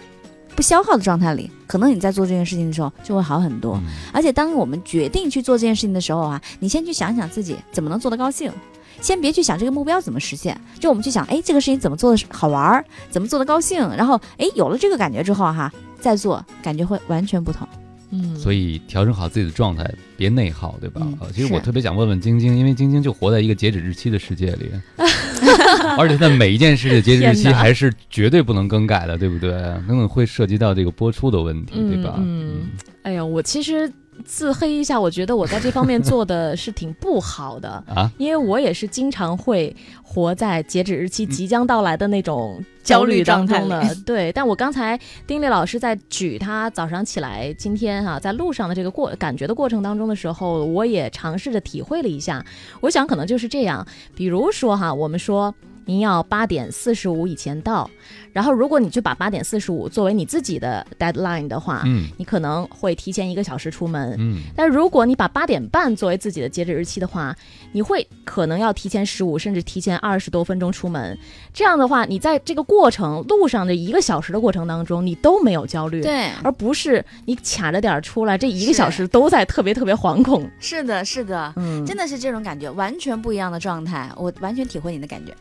[0.56, 3.74] 不消耗的状态里，可能你在做这件事情的时候就会好很多。
[3.74, 8.52] 嗯而且当我们决定去做这件事情的时候啊，你先去想想自己怎么能做得高兴。
[9.00, 17.66] 先别去想这个目标怎么实现，就我们去想，哎，这个事情怎么做的好玩儿，怎么做的高兴，然后，哎，有了这个感觉之后哈，再做，感觉会完全不同。
[18.10, 21.00] 嗯，所以调整好自己的状态，别内耗，对吧？
[21.34, 24.70] 其实我特别想问问晶晶，因为晶晶就活在一个截止日期的世界里，
[25.98, 29.50] 而且她每一件事的截止日期还是绝对不能更改的，对不对？
[29.50, 32.14] 可能会涉及到这个播出的问题，对吧？
[32.18, 32.68] 嗯
[33.02, 33.90] 哎呀，我其实
[34.24, 43.94] 自黑一下，我觉得我在这方面做的是挺不好的， 啊，因为我也是经常会活在截止日期即将到来的那种焦焦虑虑状态当中的。
[44.06, 52.44] 对，但我刚才丁力老师在举他早上起来今天哈、在路上的这个过感觉的过程当中的时候，我也尝试着体会了一下。
[52.80, 55.54] 我想可能就是这样，比如说哈，我们说。
[55.86, 57.90] 您要八点四十五以前到，
[58.34, 64.16] 然后如果你去把八点四十五作为你自己的 deadline 的话，嗯你可能会提前一个小时出门。
[64.18, 67.34] 嗯但如果你把八点半作为自己的截止日期的话，
[67.72, 71.16] 你会可能要提前十五甚至提前二十多分钟出门。
[71.52, 80.50] 这样的话，你在这个过程路上的一个小时的过程当中，你都没有焦虑，对，而不是你卡着点儿出来，这一个小时都在特别特别惶恐。
[80.58, 85.32] 是的，是的，嗯，真的是这种感觉，完全不一样的状态，我完全体会你的感觉。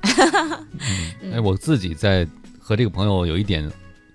[1.34, 2.27] 哎，我自己在
[2.63, 3.69] 和这个朋友有一点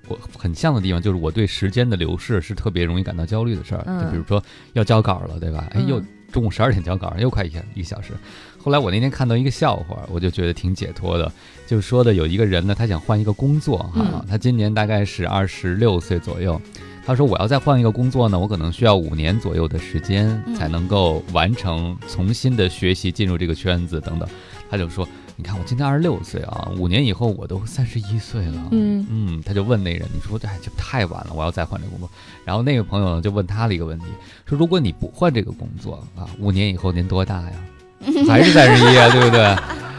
[0.08, 3.84] 我很像的地方，就是我对时间的流逝是特别容易感到焦虑的事儿。
[3.86, 5.66] 嗯就比如说要交稿了，对吧？
[5.72, 8.12] 哎，嗯又中午十二点交稿，又快一个一个小时。
[8.56, 11.30] 后来我那天看到一个笑话，我就觉得挺解脱的，
[11.66, 16.60] 就是说的有一个人呢，他想换一个工作哈，嗯他今年大概是二十六岁左右。
[17.06, 24.28] 他说：“我要再换一个工作呢，我可能需要五年左右的时间嗯才能够完成重新的学习，进入这个圈子等等。”
[24.68, 25.08] 他就说
[25.40, 32.10] ：“你看我今年二十六岁啊，五年以后我都三十一岁了。”嗯嗯，他就问那人：“你说哎，这太晚了，我要再换这个工作。”
[32.44, 34.06] 然后那个朋友呢就问他了一个问题
[34.44, 37.52] ：“说如果你不换这个工作啊，五年以后您多大呀？
[38.28, 39.56] 还是三十一啊，对不对？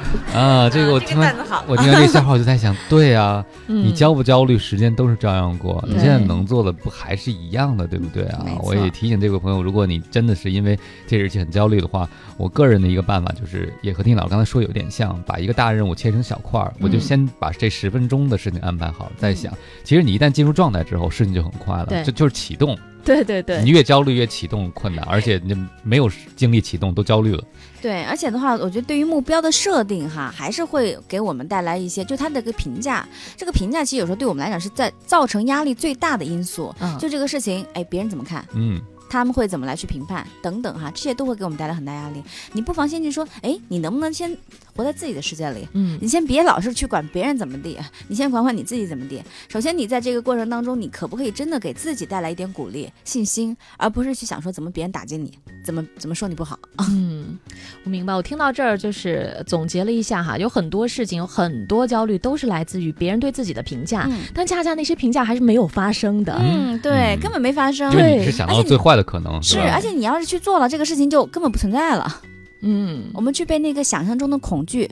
[0.33, 1.35] 啊，这个我听完
[1.67, 5.83] 我听完这个笑话，我就在想，对啊，你嗯焦不焦虑，时间都是照样过。
[5.87, 19.53] 你现在能做的不还是一样的，对不对啊我也提醒这位朋友，如果你真的是因为这日期很焦虑的话，我个人的一个办法就是，也和丁老师刚才说有点像，把一个大任务切成小块儿，我就嗯先把这十分钟的事情安排好，再想。
[19.83, 22.77] 其实你一旦进入状态之后，事情就很快了，对这就是启动。
[23.03, 27.43] 对对对你，越焦虑越启动困难，而且你没有精力启动都焦虑了。
[27.81, 33.07] 对，而且的话，我觉得对于目标的设定哈，还是会给我们带来一些，就它的一个评价。
[33.37, 36.75] 这个评价其实有时候对我们来讲是在造成压力最大的因素。
[36.81, 38.45] 嗯就这个事情，哎，别人怎么看？
[38.53, 42.21] 嗯，他们会怎么来去评判等等哈，这些都会给我们带来很大压力。
[42.51, 44.35] 你不妨先去说，哎，你能不能先
[44.79, 45.67] 活在自己的世界里？
[45.73, 49.21] 嗯你先别老是去管别人怎么地，你先管管你自己怎么地。
[49.49, 56.57] 首先，你在这个过程当中，你可不可以真的给自己带来一点鼓励、信心，而不是去想说怎么别人打击你，怎么怎么说你不好。
[56.91, 57.37] 嗯，
[57.83, 58.13] 我明白。
[58.13, 66.33] 我听到这儿就是总结了一下哈，有很多事情，有很多焦虑都是来自于别人对自己的评价，嗯但恰恰那些评价还是没有发生的。
[66.39, 72.21] 嗯，对，嗯根本没发生对是想到最坏的可能，是，而且你要是去做了，这个事情就根本不存在了。
[72.61, 74.89] 嗯，我们去被那个想象中的恐惧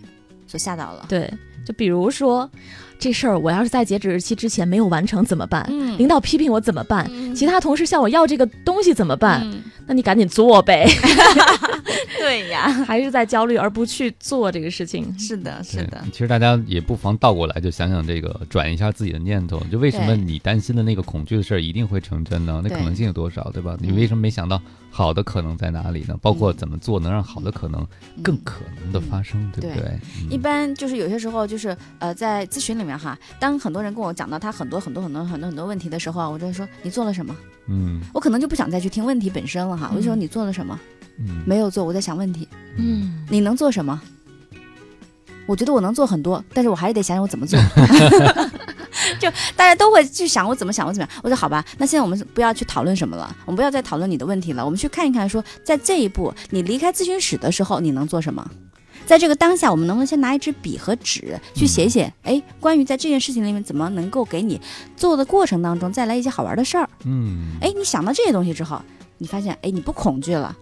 [0.47, 1.05] 所吓到了。
[1.09, 1.31] 对，
[1.65, 2.49] 就比如说
[2.99, 5.65] 这事儿，我要是在截止日期之前没有完成怎么办？
[5.71, 7.07] 嗯领导批评我怎么办？
[7.11, 9.41] 嗯其他同事向我要这个东西怎么办？
[9.45, 10.85] 嗯那你赶紧做呗，
[12.19, 15.17] 对呀，还是在焦虑而不去做这个事情。
[15.17, 19.61] 是的，是的，其实大家也不妨倒过来，就想想这个，转一下自己的念头。
[19.71, 22.61] 就为什么你担心的那个恐惧的事儿一定会成真呢？
[22.63, 23.77] 那可能性有多少，对吧？
[23.79, 26.17] 你嗯为什么没想到好的可能在哪里呢？
[26.21, 27.85] 包括怎么做能让好的可能
[28.21, 29.91] 更嗯可能的发生，对不对对？
[30.21, 37.35] 嗯一般就是有些时候就是呃，在咨询里面哈，当很多人跟我讲到他很多很多很多很多很多问题的时候啊，我就会说你做了什么？
[37.67, 40.79] 嗯我可能就不想再去听问题本身了哈，我就说嗯你做了什么？
[41.19, 42.47] 嗯，没有做，我在想问题。
[42.77, 44.01] 嗯，你能做什么？
[45.45, 47.59] 我觉得我能做很多，但是我还是得想想我怎么做。
[49.19, 51.21] 就大家都会去想我怎么想，我怎么样。
[51.23, 58.45] 我说好吧，那现在我们不要去讨论什么了，我们不要再讨论你的问题了，我们去看一看说，在这一步你离开咨询室的时候，你能做什么？
[59.07, 62.13] 在这个当下，我们能不能先拿一支笔和纸去写一写？
[62.23, 64.59] 哎，关于在这件事情里面怎么能够给你
[64.97, 66.89] 做的过程当中再来一些好玩的事儿？
[67.05, 68.81] 嗯，哎，你想到这些东西之后，
[69.17, 70.53] 你发现哎你不恐惧了，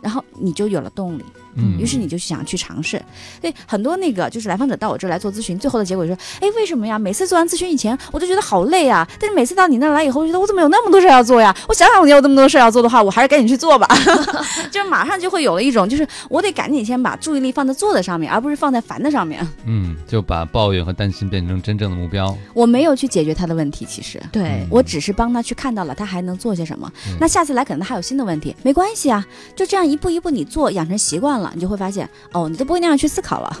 [0.00, 1.24] 然后你就有了动力。
[1.56, 3.00] 嗯于是你就想去尝试。
[3.40, 6.98] 所以很多那个就是来访者到我这儿来做咨询，最后的结果就是，哎，为什么呀？
[6.98, 11.54] 每次做完咨询以前，我就觉得好累啊，但是每次到你那儿来以后，我觉得我怎么有那么多事儿要做呀？
[11.68, 13.88] 我想想，我有那么多事儿要做的话，我还是赶紧去做吧，
[14.70, 19.46] 就是马上就会有了一种，就是我得赶紧先把注意力放在做的上面，而不是放在烦的上面。
[19.64, 22.36] 嗯，就把抱怨和担心变成真正的目标。
[22.54, 24.20] 我没有去解决他的问题，其实。
[24.32, 26.90] 对，我只是帮他去看到了他还能做些什么。
[27.08, 33.56] 嗯那下次来可能他还有新的问题，没关系啊，就这样一步一步你做，养成习惯了，你就会发现，哦，你都不会那样去思考了。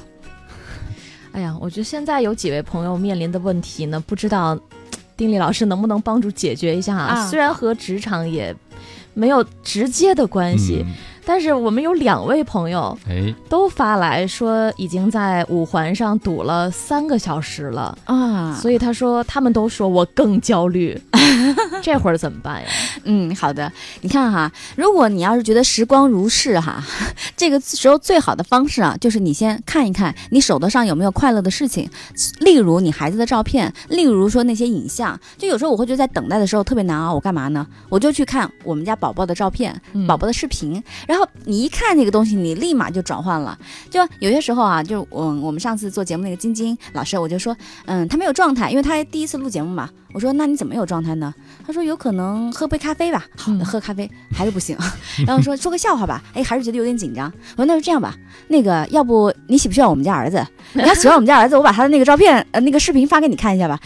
[1.32, 4.58] 哎呀，我觉得现在有几位朋友面临的问题呢，不知道
[5.16, 8.54] 丁力老师能不能帮助解决一下啊虽然和职场也
[9.14, 10.92] 没有直接的关系，嗯，
[11.24, 17.96] 但是我们有两位朋友哎，都发来说，已经在五环上堵了三个小时了。
[18.04, 20.98] 啊所以他说，他们都说我更焦虑，
[21.82, 22.68] 这会儿怎么办呀？
[23.04, 26.82] 嗯，好的，你看哈，如果你要是觉得时光如逝哈，
[27.36, 31.88] 这个时候最好的方式啊，就是你先看一看你手头上有没有快乐的事情，
[32.40, 35.18] 例如你孩子的照片，例如说那些影像。
[35.38, 37.66] 就有时候我会觉得在等待的时候特别难熬，我干嘛呢？
[37.88, 43.56] 我就去看我们家宝宝的照片，嗯宝宝的视频，然后你一看那个东西，你立马就转换了。
[43.90, 49.90] 就有些时候啊，就我我们上次做节目那个晶晶老师，我就说，嗯，他没有状态，因为他第一次录节目嘛。
[50.16, 51.34] 我说那你怎么有状态呢？
[51.66, 53.26] 他说有可能喝杯咖啡吧。
[53.36, 54.74] 好喝咖啡还是不行。
[55.26, 57.30] 然后说说个笑话吧，哎，还是觉得有点紧张。
[57.54, 58.14] 我说那就这样吧，
[58.48, 60.42] 那个要不你喜不喜欢我们家儿子？
[60.72, 63.78] 你要喜欢我们家儿子，我把他的那个照片呃那个视频发给你看一下吧。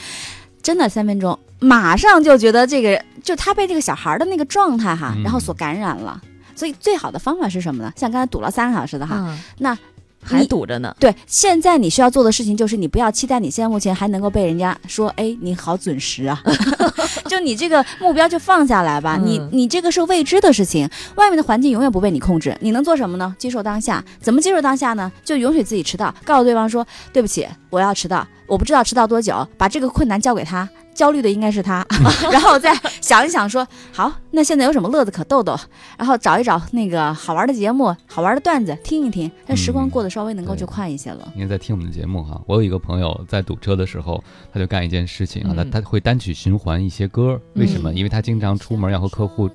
[0.62, 6.22] 真的三分钟，马上就觉得这个就他被这个小孩的那个状态哈，嗯然后所感染了。
[6.54, 7.92] 所以最好的方法是什么呢？
[7.96, 9.76] 像刚才堵了三个小时的哈，嗯，那
[10.22, 10.94] 还堵着呢。
[10.98, 16.42] 对，现在你需要做的事情就是你不要期待你现在目前还能够被人家说，哎，你好准时啊，
[17.28, 19.18] 就你这个目标就放下来吧。
[19.22, 22.56] 你嗯你这个是未知的事情，外面的环境永远不被你控制。
[22.60, 23.34] 你能做什么呢？
[23.38, 24.04] 接受当下。
[24.20, 25.10] 怎么接受当下呢？
[25.24, 30.68] 就允许自己迟到，告诉对方说对不起，我要迟到，我不知道迟到多久，把这个困难交给他。
[30.94, 31.86] 焦虑的应该是他，
[32.30, 35.56] 然后再想一想说，好，那现在有什么乐子可逗逗，
[35.96, 41.32] 然后找一找那个好玩的节目、好玩的段子听一听，那时光嗯过得稍微能够就快一些了。
[41.34, 42.40] 因为在听我们的节目哈。
[42.46, 44.22] 我有一个朋友在堵车的时候，
[44.52, 45.70] 他就干一件事情啊，他嗯。
[45.70, 47.92] 他会单曲循环一些歌，为什么？
[47.92, 47.96] 嗯。
[47.96, 49.48] 因为他经常出门要和客户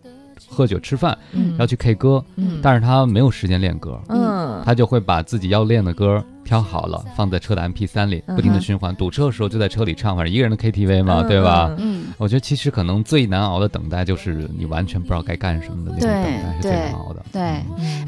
[0.47, 1.55] 喝酒吃饭，嗯。
[1.59, 2.59] 要去 K 歌，嗯。
[2.61, 8.95] 但是他没有时间练歌，嗯，他就会把自己要练的歌挑好了，放在车的 MP 三里，不停的循环。
[8.95, 11.69] 堵车的时候就在车里唱，反正一个人的 KTV 嘛，嗯对吧？
[11.79, 17.25] 嗯嗯，我觉得其实可能最难熬的等待就是你完全不知道该干什么的那种等待是最难熬的。
[17.33, 17.41] 对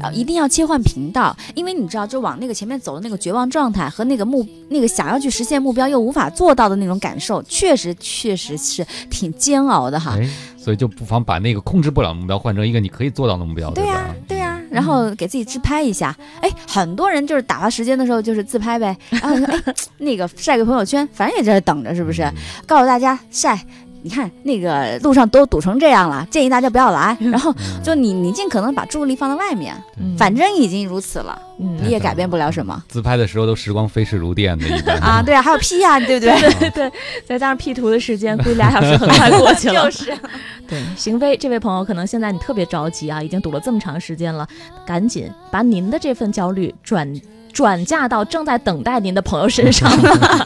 [0.00, 10.16] 啊一定要切换频道，因为你知道，就往那个前面走的那个绝望状态和那个目那个想要去实现目标又无法做到的那种感受，确实确实是挺煎熬的哈。
[10.16, 14.14] 哎，所以就不妨把那个控制不了的目标换成一个你可以做到的目标，对呀、吧？
[14.28, 16.16] 对呀、然后给自己自拍一下。
[16.40, 22.22] 哎，很多人就是打发时间的时候就是自拍呗，然后说哎， 那个晒个朋友圈，反正也在这等着，是不是？
[22.22, 22.34] 嗯
[22.66, 23.58] 告诉大家晒。
[24.02, 27.16] 你看那个路上都堵成这样了，建议大家不要来。
[27.20, 35.22] 然后嗯就你，你尽可能把注意力放在外面，嗯反正已经如此了，嗯你也改变不了什么自拍的时候都时光飞逝如电的，一般啊。
[35.22, 36.40] 对啊，还有 P 呀、对不对？
[36.58, 36.92] 对对，
[37.26, 39.84] 再加上 P 图的时间，估计俩小时很快过去了。
[39.84, 40.16] 就是，
[40.68, 44.46] 对，邢飞这位朋友，可能现在你特别着急啊，已经堵了这么长时间了，
[44.86, 47.12] 赶紧把您的这份焦虑转
[47.58, 49.90] 转嫁到正在等待您的朋友身上。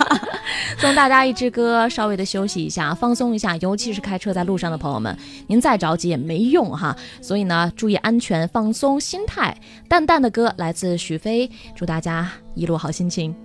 [0.81, 5.15] 送大家一支歌，稍微的休息一下，放松一下，尤其是开车在路上的朋友们，
[5.47, 6.97] 您再着急也没用哈。
[7.21, 9.55] 所以呢，注意安全，放松心态。
[9.91, 13.37] 淡淡的歌来自许飞，祝大家一路好心情。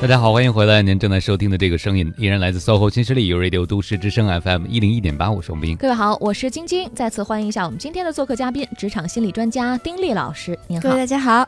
[0.00, 0.80] 大家好，欢迎回来！
[0.80, 5.76] 您正在收听的这个声音依然来自 SOHO 新势力 Radio 都市之声 FM 一零一点八，我是王斌。
[5.76, 10.56] 各位好，我是晶晶，再次欢迎一下我们今天的做客嘉宾，职场心理专家丁力老师。
[10.68, 11.44] 您好各位，大家好。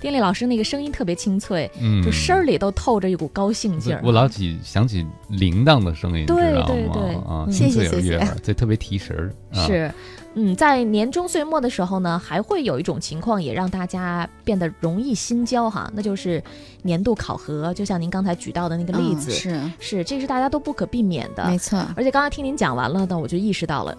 [0.00, 4.00] 丁力老师那个声音特别清脆，嗯，就声儿里都透着一股高兴劲儿。
[4.02, 7.46] 我老起想起铃铛的声音，对知道对对吗？
[7.46, 9.30] 啊，谢谢谢谢这特别提神儿。
[9.52, 9.92] 啊、是，
[10.34, 16.42] 嗯，在年终岁末的时候呢，还会有一种情况也让大家变得容易心焦哈，那就是
[16.82, 21.46] 年度考核，就像您刚才举到的那个例子，嗯是是，这是大家都不可避免的。
[21.46, 23.96] 没错，而且刚才听您讲完了呢，我就意识到了。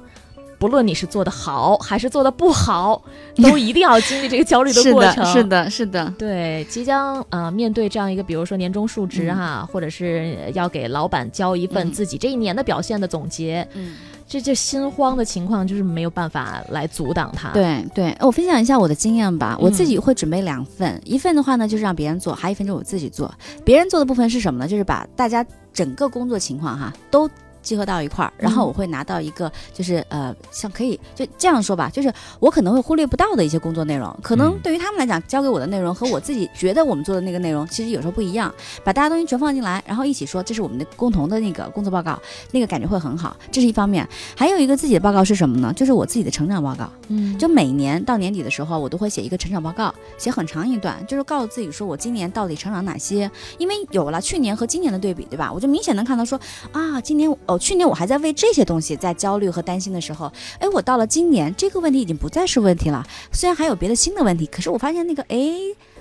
[0.62, 3.01] 不论你是做的好还是做的不好，
[3.38, 5.16] 都 一定要经历这个焦虑的过程。
[5.16, 13.95] 的，是的，是的，对，即将啊、呃面对这样一个，比如说年终述职哈，或者是要给老板交一份嗯自己这一年的表现的总结，嗯。
[14.28, 19.57] 这这心慌的情况就是没有办法来阻挡它。，对对，我分享一下我的经验吧。
[19.59, 23.30] 我自嗯己会准备两份，一份的话呢就是让别人做，还有一份就是我自己做。
[23.66, 24.70] 别人做的部分是什么呢？
[24.70, 27.30] 就是把大家整个工作情况哈都
[27.62, 38.53] 集合到一块儿，然后我会拿到一个就是呃，像可以就这样说吧，就是我可能会忽略不到的一些工作内容，可能嗯对于他们来讲，交给我的内容和我自己觉得我们做的那个内容，其实有时候不一样。
[38.84, 42.20] 把大家东西全放进来，然后一起说，这是我们的共同的那个工作报告，
[42.51, 44.07] 那个感觉会很好，这是一方面。
[44.36, 45.72] 还有一个自己的报告是什么呢？
[45.74, 46.89] 就是我自己的成长报告。
[47.09, 53.30] 嗯，就每年到年底的时候，我都会写一个成长报告，写很长一段，就是告诉自己说我今年到底成长哪些。
[53.57, 55.51] 因为有了去年和今年的对比，对吧？
[55.51, 56.39] 我就明显能看到说
[56.72, 63.06] 啊，今年去年我还在为这些东西在焦虑和担心的时候，哎，我到了今年这个问题已经不再是问题了。
[63.32, 65.38] 虽然还有别的新的问题，可是我发现那个哎。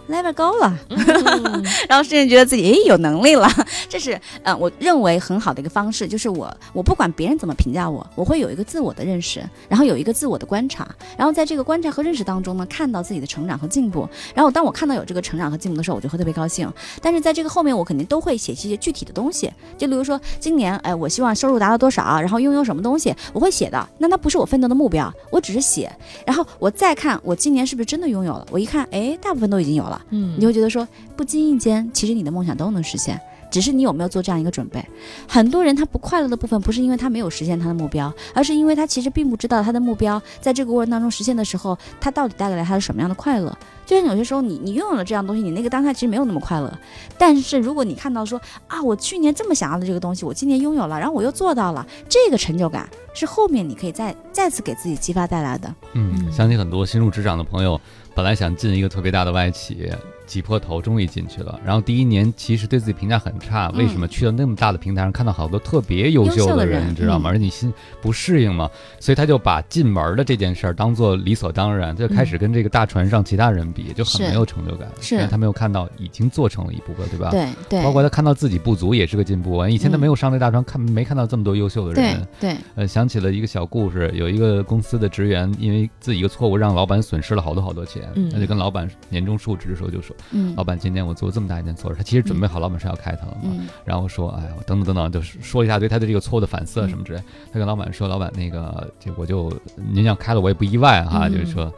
[0.08, 3.48] Level 高了，嗯 然后甚至觉得自己诶有能力了，
[3.88, 16.70] 这是嗯、呃我认为很好的一个方式，就是我我不管别人怎么评价我，我会有一个自我的认识，然后有一个自我的观察，然后在这个观察和认识当中呢，看到自己的成长和进步，然后当我看到有这个成长和进步的时候，我就会特别高兴。
[17.00, 23.88] 但是在这个后面，我肯定都会写一些具体的东西，就比如说今年哎，我希望收入达到多少，然后拥有什么东西，我会写的。
[23.98, 25.90] 那它不是我奋斗的目标，我只是写，
[26.26, 29.89] 然后我再看我今年是不是真的拥有了，我一看，哎，大部分都已经有了。
[30.10, 30.86] 嗯你会觉得说，
[31.16, 33.18] 不经意间，其实你的梦想都能实现，
[33.50, 34.84] 只是你有没有做这样一个准备。
[35.26, 43.56] 很多人他不快乐的部分，不是因为他没有实现他的目标，而是因为他其实并不知道他的目标在这个过程当中实现的时候，他到底带给了他是什么样的快乐。
[43.86, 46.72] 就像有些时候你你拥有了这样东西，你那个当下其实没有那么快乐。
[47.18, 55.74] 但是如果你看到说啊，我去年这么想要的这个东西，我今年拥有了，然后我又做到了，这个成就感是后面你可以再再次给自己激发带来的。
[55.94, 57.80] 嗯，嗯相信很多新入职场的朋友，
[58.20, 59.90] 本来想进一个特别大的外企，
[60.30, 61.58] 挤破头终于进去了。
[61.64, 67.28] 然后第一年其实对自己评价很差，为什么去到那么大的平台上看到好多特别优优秀秀的人，你知道吗？
[67.28, 68.70] 嗯而且你心不适应嘛，
[69.00, 74.88] 所以他就把进门的这件事儿当做理所当然，他就开始跟这个大船上其他人比，就很没有成就感。
[75.00, 77.30] 是因为他没有看到已经做成了一部分，对吧？。
[77.30, 79.68] 对对，包括他看到自己不足也是个进步啊！
[79.68, 82.26] 以前他嗯没有上那大船，看没看到这么多优秀的人。
[82.38, 93.50] 对，呃，想起了一个小故事，有一个公司的职员因为自己一个错误让老板损失了好多好多钱，嗯他就跟老板年终述职的时候就说：“嗯老板，今天我做了这么大一件错事，他其实准备好老板是要开他了嘛。
[93.52, 97.22] 嗯然后说：“哎呀，等等等等，就是说一大堆他的这个错误的反思什么之类。
[97.52, 101.28] 他跟老板说：“老板，那个这我就您要开了，我也不意外哈。
[101.28, 101.72] 嗯就是说。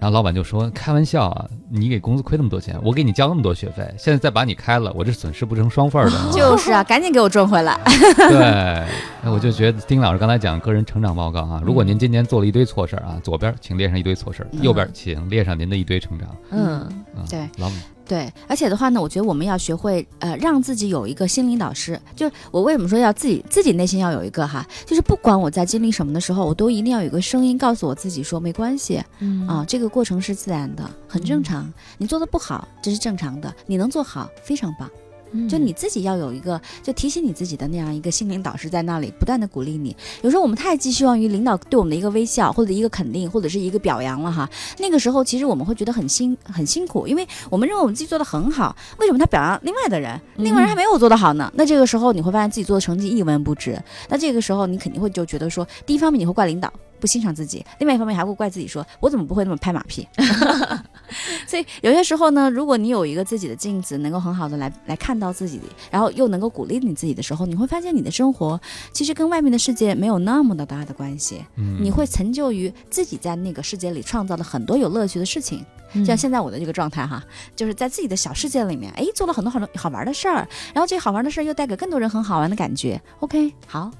[0.00, 6.30] 然后老板就说：“开玩笑啊，你给公司亏那么多钱，我给你交那么多学费，现在再把你开了，我这损失不成双份儿的吗？
[6.34, 7.78] ”就是啊，赶紧给我赚回来。
[8.16, 8.86] 对，
[9.22, 16.28] 那我就觉得丁老师刚才讲个人成长报告啊，如果您今年做了一堆错事儿啊，左边请列上一堆错事儿，嗯右边请列上您的一堆成长。
[16.50, 17.70] 嗯嗯，对，老
[18.10, 21.96] 对，而且的话呢，我觉得我们要学会呃，让自己有一个心灵导师。
[22.16, 31.72] 就我为什么说要自己自己内心要有一个哈，就是不管我在经历什么的时候，我都一定要有一个声音告诉我自己说没关系嗯啊，这个过程是自然的，很正常。
[31.98, 34.90] 你做的不好，这是正常的，你能做好，非常棒。
[35.32, 39.96] 嗯就你自己要有一个，就提醒你自己的那样一个心灵导师在那里不断的鼓励你。
[40.22, 44.48] 有时候我们太寄希望于领导对我们的一个微笑，或者一个肯定，或者是一个表扬了哈。
[44.78, 51.50] 那个时候其实我们会觉得很辛很辛苦，因为我们认为我们自己做的很好，为什么他表扬另外的人，另外人还没有做的好呢？
[51.54, 53.80] 那这个时候你会发现自己做的成绩一文不值。
[54.08, 56.72] 那这个时候你肯定会就觉得说，第一方面你会怪领导。
[57.00, 60.06] 不欣赏自己，另外一方面还会怪自己说，我怎么不会那么拍马屁？
[61.48, 68.60] 所以有些时候呢，如果你有一个自己的镜子，能够很好的来来看到自己，然后又能够鼓励你自己的时候，你会发现你的生活
[68.92, 71.44] 其实跟外面的世界没有那么的大的关系。
[71.56, 75.64] 嗯，你会成就于自己在那个世界里创造了很多有乐趣的事情。
[75.92, 77.22] 嗯像现在我的这个状态哈，
[77.56, 83.00] 就是在自己的小世界里面，哎，做了很多很多好玩的事儿，然后这好玩的事儿又带给更多人很好玩的感觉。
[83.20, 83.90] OK，好，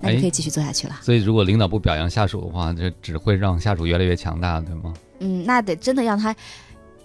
[0.00, 0.98] 那就可以哎，继续做下去了。
[1.02, 4.94] 所以如果领导不表扬下属的话，这只会让下属越来越强大，对吗？
[5.20, 6.34] 嗯，那得真的让他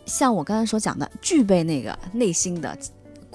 [0.05, 2.77] 像我刚才所讲的，具备那个内心的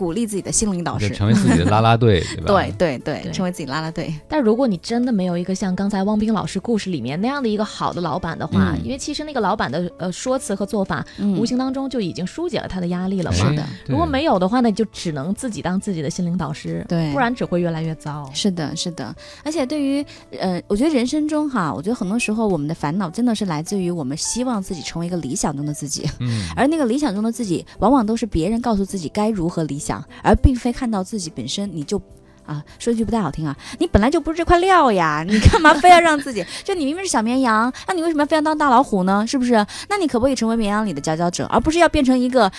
[0.01, 1.11] 鼓励自己的心灵导师。
[1.11, 2.47] 成为自己的啦啦队，对吧？
[2.79, 4.15] 对对对，成为自己啦啦队。
[4.27, 13.31] 但如果你真的没有一个像刚才汪冰老师故事里面那样的一个好的老板的话，嗯因为其实那个老板的呃说辞和做法，嗯无形当中就已经疏解了他的压力了。
[13.33, 18.31] 是的如果没有的话呢，就只能自己当自己的心灵导师，对不然只会越来越糟。
[18.33, 20.05] 是的，是的，而且对于
[20.39, 29.90] 呃，我觉得人生中哈，我觉得很多时候我们的烦恼真的是来自于我们希望自己成为一个理想中的自己，嗯，而那个理想中的自己，往往都是别人告诉自己该如何理想，
[30.23, 32.01] 而并非看到自己本身你就。
[32.47, 36.45] 啊，说句不太好听啊，你本来就不是这块料呀，你干嘛非要让自己？
[36.65, 39.25] 就你明明是小绵羊，那你为什么要非要当大老虎呢？
[39.25, 39.65] 是不是？
[39.89, 42.51] 那你可不可以成为绵羊里的佼佼者，而不是要变成一个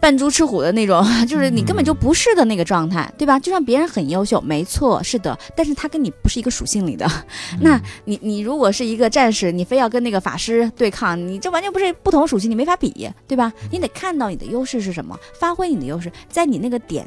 [0.00, 1.04] 扮猪吃虎的那种？
[1.26, 3.38] 就是你根本就不是的那个状态，对吧？
[3.38, 7.10] 就算别人很优秀，没错，是的，但是他跟你不是一个属性里的。
[7.60, 13.52] 那你你如果是一个战士，你非要跟那个法师对抗，你这完全不是不同属性，你没法比，对吧？
[13.70, 17.06] 你得看到你的优势是什么，发挥你的优势，在你那个点。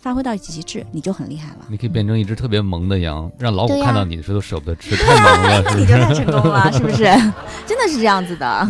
[0.00, 1.66] 发挥到极致，你就很厉害了。
[1.68, 6.14] 你可以变成一只特别萌的羊，让老虎看到你的时候都舍不得吃，太萌了，那 你就太？
[6.14, 7.02] 成功了，是不是？
[7.66, 8.68] 真的是这样子的。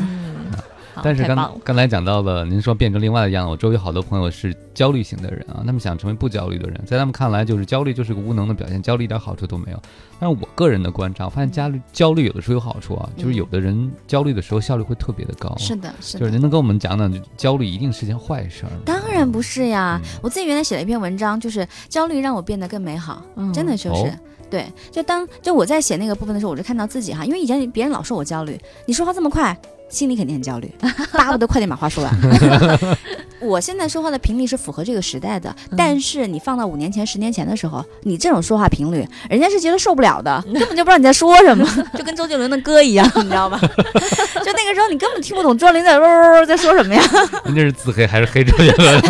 [1.03, 9.83] 但是刚刚才讲到了，您说变成另外的样子，我周围好多朋友是焦虑型的人啊，他们想成为不焦虑的人，在他们看来就是焦虑就是个无能的表现，焦虑一点好处都没有。
[10.21, 15.55] 但是我个人的观察，我发现焦虑焦虑有的时候有好处啊，就是有的人焦虑的时候效率会特别的高。
[15.59, 16.21] 是的，是的。
[16.21, 18.79] 就是您能跟我们讲讲，就焦虑一定是件坏事儿吗？
[18.85, 24.07] 当然不是呀，嗯我自己原来写了一篇文章，就是焦虑让我变得更美好，嗯真的就是。
[24.07, 24.11] 哦
[24.51, 29.55] 对，就当就我在写那个部分的时候，我就看到自己哈，因为以前别人老说我焦虑，你说话这么快，
[29.89, 30.71] 心里肯定很焦虑，
[31.13, 32.13] 巴不得快点把话说完。
[33.41, 41.65] 我现在说话的频率是符合这个时代的，嗯但是你放到五年前、十年前的时候，你这种说话频率，人家是觉得受不了的，根本就不知道你在说什么，
[41.97, 43.59] 就跟周杰伦的歌一样，你知道吗？
[43.61, 47.01] 就那个时候你根本听不懂周杰伦在喔在说什么呀。
[47.45, 49.01] 人家是自黑还是黑周杰伦？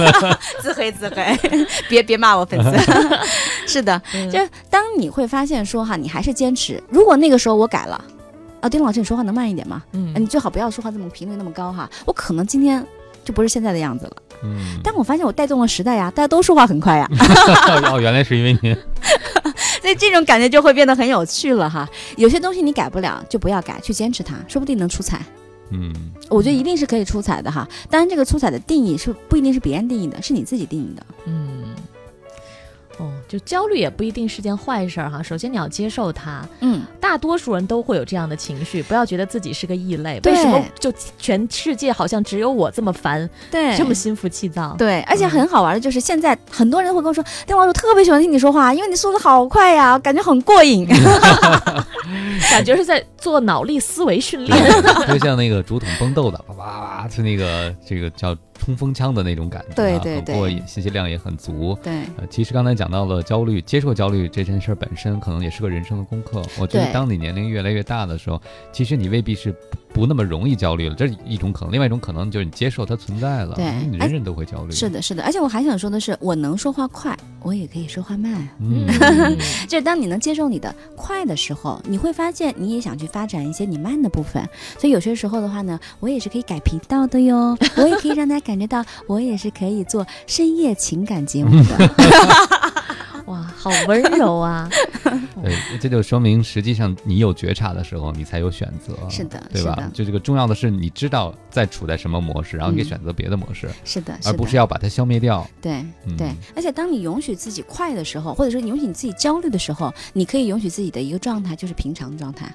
[0.61, 1.39] 自黑自黑，
[1.89, 3.18] 别别骂我粉丝。
[3.66, 6.83] 是的，嗯就是当你会发现说哈，你还是坚持。
[6.91, 7.99] 如果那个时候我改了，
[8.61, 9.82] 啊，丁老师你说话能慢一点吗？
[9.92, 12.84] 嗯啊你最好不要说话这么频率那么高哈，我可能今天
[13.24, 14.16] 就不是现在的样子了。
[14.44, 17.09] 嗯，但我发现我带动了时代呀，大家都说话很快呀，
[17.90, 18.72] 哦，原来是因为您，
[19.82, 21.88] 所以这种感觉就会变得很有趣了哈。
[22.16, 25.20] 有些东西你改不了就不要改，去坚持它，说不定能出彩。
[25.70, 25.92] 嗯，
[26.30, 27.68] 我觉得一定是可以出彩的哈。
[27.90, 31.02] 当然，这个出彩的定义是不一定是别人定义的，是你自己定义的。
[31.26, 31.64] 嗯，
[32.99, 35.22] 哦，就焦虑也不一定是件坏事儿哈。
[35.22, 40.18] 首先你要接受它，嗯，大多数人都会有这样的情绪，不要觉得自己是个异类。
[40.20, 44.74] 对为什么就全世界好像只有我这么烦，对这么心浮气躁？
[44.78, 50.86] 对，而且嗯很好玩的就是，现在很多人会跟我说：“丁老师，我特别喜欢听你说话，因为你速度好快呀，感觉很过瘾。
[52.51, 54.59] 感觉是在做脑力思维训练。
[55.09, 61.78] 就像那个竹筒崩豆的，叭叭叭，是那个这个叫冲锋枪的那种感觉、啊，对对对很过瘾，信息量也很足。
[61.82, 66.42] 对，呃，其实刚才讲到了焦虑，接受焦虑这件事儿本身，可能也是个人生的功课。
[66.59, 68.40] 我觉得当你年龄越来越大的时候，
[68.72, 69.52] 其实你未必是
[69.92, 71.72] 不不那么容易焦虑了，这是一种可能。
[71.72, 73.64] 另外一种可能就是你接受它存在了，对
[73.98, 74.70] 人人都会焦虑。
[74.70, 75.24] 是，的，是的。
[75.24, 78.48] 而且我还想说的是，我能说话快，我也可以说话慢。
[78.61, 78.86] 嗯，
[79.66, 84.48] 就是当你能接受你的快的时候，你会发现你也想去发展一些你慢的部分。
[84.78, 91.76] 所以有些时候的话呢，我也是可以改频道的哟，我也可以让大家感觉到我也是可以做深夜情感节目的。
[93.26, 94.66] 哇，好温柔啊！
[95.44, 98.96] 对，这就说明实际上你有觉察的时候，你才有选择。
[99.11, 99.90] 是的对吧？
[99.92, 105.46] 就这个重要的是，你知道在处在什么模式，然后你可以嗯选择别的模式，是的，而不是要把它消灭掉。
[105.61, 105.72] 对
[106.07, 112.51] 嗯对，而且当你允许自己快的时候，或者说你允许你自己焦虑的时候，你可以允许自己的一个状态就是平常的状态，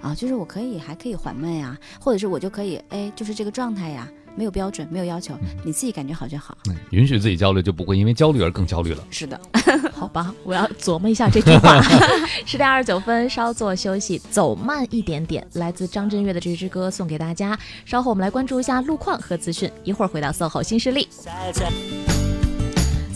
[0.00, 6.56] 啊，就是我可以还可以缓慢呀，或者是我就可以哎，就是这个状态呀，没有标准，没有要求，你自己感觉好就好。
[6.68, 9.02] 嗯允许自己焦虑，就不会因为焦虑而更焦虑了。
[9.10, 9.40] 是的，
[9.94, 11.80] 好吧，我要琢磨一下这句话。
[12.44, 15.46] 十点二十九分，稍作休息，走慢一点点。
[15.54, 17.58] 来自张震岳的这支歌送给大家。
[17.86, 21.08] 稍后我们来关注一下路况和资讯，一会儿回到 SOHO 新势力。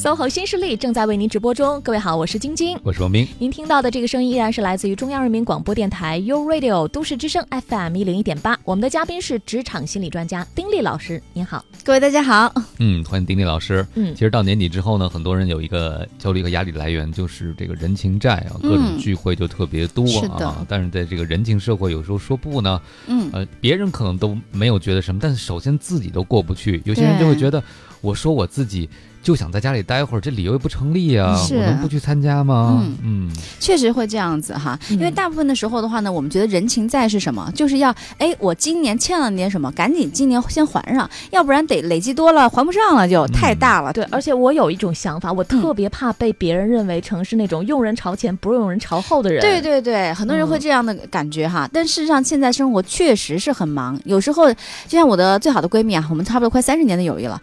[0.07, 2.79] SOHO 新势力正在为您直播中，各位好，我是晶晶。
[2.85, 8.57] 我是王斌，您听到的这个声音依然是来自于中央人民广播电台 u Radio 都市之声 FM 一零一点八。
[8.63, 11.65] 我们的嘉宾是职场心理专家丁力老师，您好。
[11.83, 12.55] 各位大家好。
[12.79, 13.85] 嗯，欢迎丁力老师。
[13.97, 20.65] 嗯其实到年底之后呢，很多人有一个焦虑和压力的来源，就是这个人情债啊，各种嗯聚会就特别多是的啊。
[20.69, 26.81] 但是在这个人情社会，有时候说不呢，嗯，呃，别人可能都没有觉得什么，但是首先自己都过不去。
[26.85, 27.61] 有些人就会觉得，
[28.01, 28.89] 我说我自己
[29.27, 32.81] 就想在家里待会儿，这理由也不成立呀、是我能不去参加吗？
[32.81, 37.51] 嗯嗯确实会这样子哈，因为嗯大部分的时候的话呢，我们觉得人情债是什么？
[37.53, 43.93] 就是要哎，我今年欠了你点什么，赶紧今年先还上，要不然得累积多了还不上了就，太大了。
[43.93, 49.41] 对，而且我有一种想法，我特别怕被别人认为成是那种用人朝前不用人朝后的人。
[49.41, 57.43] 对对对，很多人会嗯这样的感觉哈，但事实上现在生活确实是很忙，有时候就像我的最好的闺蜜啊，我们差不多快三十年的友谊了。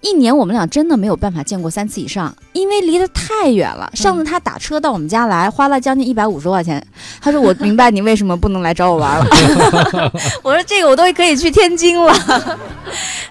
[0.00, 3.90] 一年我们俩真的没有办法见过三次以上，因为离得太远了。
[3.94, 6.84] 上次他打车到我们家来，花了将近一百五十块钱。
[7.20, 9.26] 他说：“我明白你为什么不能来找我玩了。
[10.44, 12.14] ”我说：“这个我都可以去天津了。”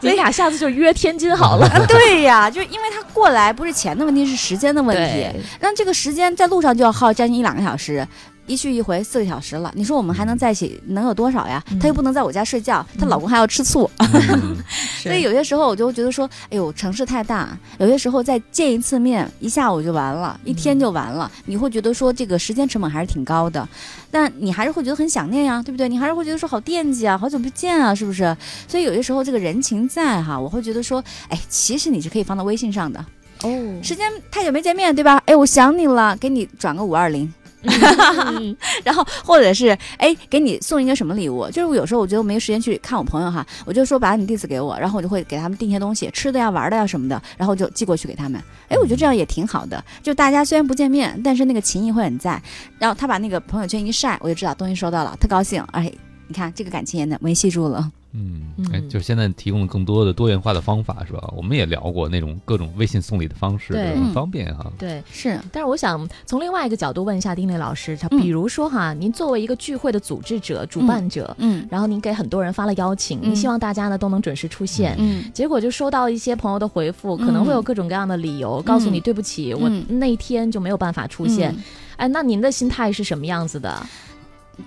[0.01, 1.65] 你俩下次就约天津好了。
[1.73, 5.25] 啊，对呀，就是因为他过来不是钱的问题，是时间的问题。
[5.61, 8.05] 那这个时间在路上就要耗将近一两个小时。
[8.47, 11.63] 一去一回四个小时了，你说我们还能在一起能有多少呀？
[11.71, 14.55] 嗯她又不能在我家睡觉，她嗯老公还要吃醋， 嗯
[15.01, 23.67] 所以有些时候我就觉得说，哎呦，城市太大，有些时候再见一次面，一下午就完了，一天就完了，你会觉得说这个时间成本还是挺高的，
[24.11, 25.87] 但你还是会觉得很想念呀，对不对？
[25.87, 28.35] 你还是会觉得说好惦记啊，好久不见啊，是不是？
[28.67, 33.03] 所以有些时候这个人情在哈，我会觉得说，哎，其实你是可以放到微信上的。
[33.43, 33.49] 哦，
[33.83, 35.21] 时间太久没见面，对吧？
[35.25, 37.31] 哎，我想你了，给你转个五二零。
[37.65, 41.47] 嗯 然后或者是哎，给你送一个什么礼物？
[41.49, 48.41] 就是我有时候我觉得我没时间去看我朋友哈，我就说把你地址给我，然后我就会给他们订些东西，吃的呀、玩的呀什么的，然后就寄过去给他们。
[48.69, 52.41] 哎，我觉得这样也挺好的，就大家虽然不见面，但是那个情谊会很在。
[52.77, 55.63] 然后他把那个朋友圈一晒，我就知道东西收到了，特高兴。
[55.71, 55.91] 哎，
[56.27, 57.91] 你看这个感情也能维系住了。
[58.17, 61.33] 嗯，嗯哎，就现在提供了更多的多元化的方法，是吧？
[61.35, 64.71] 我们也聊过那种各种微信送礼的方式，对很方便哈。
[64.77, 65.03] 对。
[65.11, 74.95] 是，但是我想从另外一个角度问一下丁磊老师，他嗯比如说哈，您作为一个聚会的组织者、主办者，嗯然后您给很多人发了邀请，嗯你希望大家呢都能准时出现。
[74.97, 81.51] 嗯结果就收到一些朋友的回复，可能会有各种各样的理由，告诉你对不起，我嗯那天就没有办法出现。
[81.51, 81.63] 嗯
[81.97, 83.73] 哎，那您的心态是什么样子的？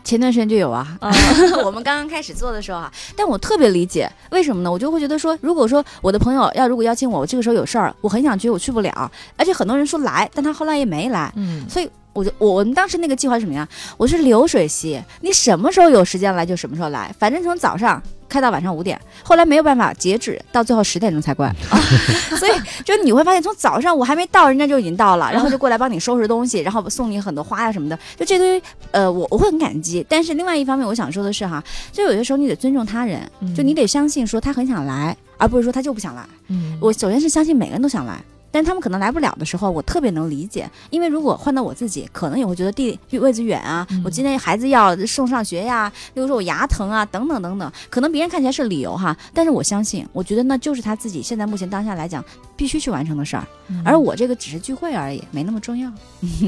[0.05, 1.11] 前段时间就有啊，啊
[1.65, 4.71] 我们刚刚开始做的时候啊，但我特别理解为什么呢？
[4.71, 13.67] 我就会觉得说，如果说我的朋友要如果邀请我，我这个时候有事儿，我很想去，我去不了，而且很多人说来，但他后来也没来，嗯所以我就我我们当时那个计划是什么呀？
[13.97, 18.03] 我是流水席，你什么时候有时间来就什么时候来，反正从早上。
[18.29, 21.55] 开到晚上五点，后来没有办法截止，到最后十点钟才关，
[22.39, 22.53] 所以
[22.85, 30.05] 就你会发现，从早上我还没到，人家就已经到了，然后就过来帮你收拾东西， 然后送你很多花呀什么的，就这堆，呃，我我会很感激。
[30.09, 31.63] 但是另外一方面，我想说的是哈，
[31.93, 36.23] 就有些时候你得尊重他人，嗯就你得相信说他很想来，而不是说他就不想来。
[36.49, 44.03] 嗯我首先是相信每个人都想来，但他们可能来不了的时候，我特别能理解，因为如果换到我自己，可能也会觉得地理位置远啊，嗯。
[44.05, 52.25] 我今天孩子要送上学呀，比如说我牙疼啊，等等等等，可能别人看起来是理由哈，但是我相信，我觉得那就是他自己现在目前当下来讲
[52.57, 53.83] 必须去完成的事儿，嗯。
[53.85, 55.93] 而我这个只是聚会而已，没那么重要。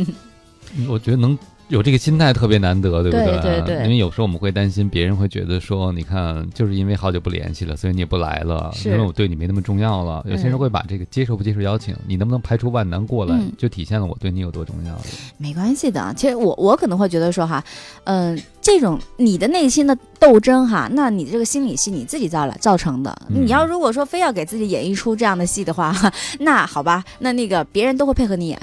[0.89, 1.37] 我觉得能
[1.71, 10.23] 有这个心态特别难得，对不对对对对因为有时候我们会担心别人会觉得说，你看，就是因为好久不联系了，所以你也不来了，因为我对你没那么重要了。
[10.29, 15.01] 有些人嗯会把这个接受不接受邀请，你能不能排除万难过来，嗯就体现了我对你有多重要了。
[15.39, 17.62] 没关系的，其实我我可能会觉得说哈，
[18.05, 23.16] 嗯、这种你的内心的斗争哈，那你这个心理戏你自己造了造成的。
[23.29, 28.61] 嗯你要如果说非要给自己演一出这样的戏的话，哈 那好吧，那那个别人都会配合你演，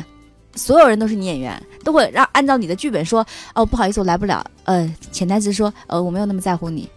[0.57, 6.89] 所有人都是你演员，都会让按照你的剧本说，哦不好意思我来不了，呃潜台词说，呃我没有那么在乎你。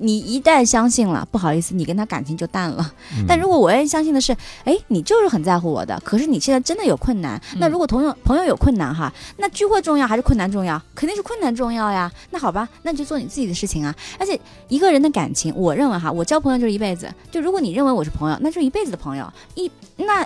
[0.00, 2.92] 你一旦相信了，不好意思，你跟他感情就淡了。
[3.16, 7.36] 嗯但如果我愿意相信的是，哎，你就是很在乎我的，可是你现在真的有困难。
[7.52, 10.80] 嗯那如果朋友朋友有困难哈，那聚会重要还是困难重要？
[10.94, 12.08] 肯定是困难重要呀。
[12.30, 13.92] 那好吧，那你就做你自己的事情啊。
[14.20, 17.12] 而且一个人的感情，我认为哈，我交朋友就是一辈子。
[17.32, 19.28] 就如果你认为我是朋友，那就是一辈子的朋友。
[19.56, 20.24] 一那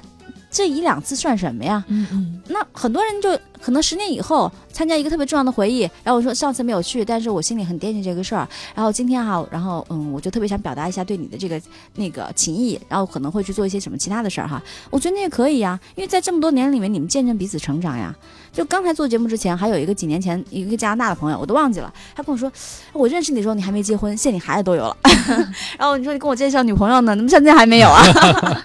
[0.53, 1.83] 这一两次算什么呀？
[1.89, 11.61] 嗯嗯那很多人就可能十年以后参加一个特别重要的会议，然后我说上次没有去，但是我心里很惦记这个事儿，然后今天哈，然后嗯，我就特别想表达一下对你的这个
[11.95, 18.15] 那个情谊，然后可能会去做一些什么其他的事儿哈，我觉得那也可以呀，因为在这么多年里面，你们见证彼此成长呀。
[18.53, 22.53] 就刚才做节目之前，还有一个几年前一个加拿大的朋友，我都忘记了，他跟我说，
[22.93, 24.95] 我认识你的时候你还没结婚，现在你孩子都有了，
[25.79, 28.03] 然后你说你跟我介绍女朋友呢，怎么现在还没有啊？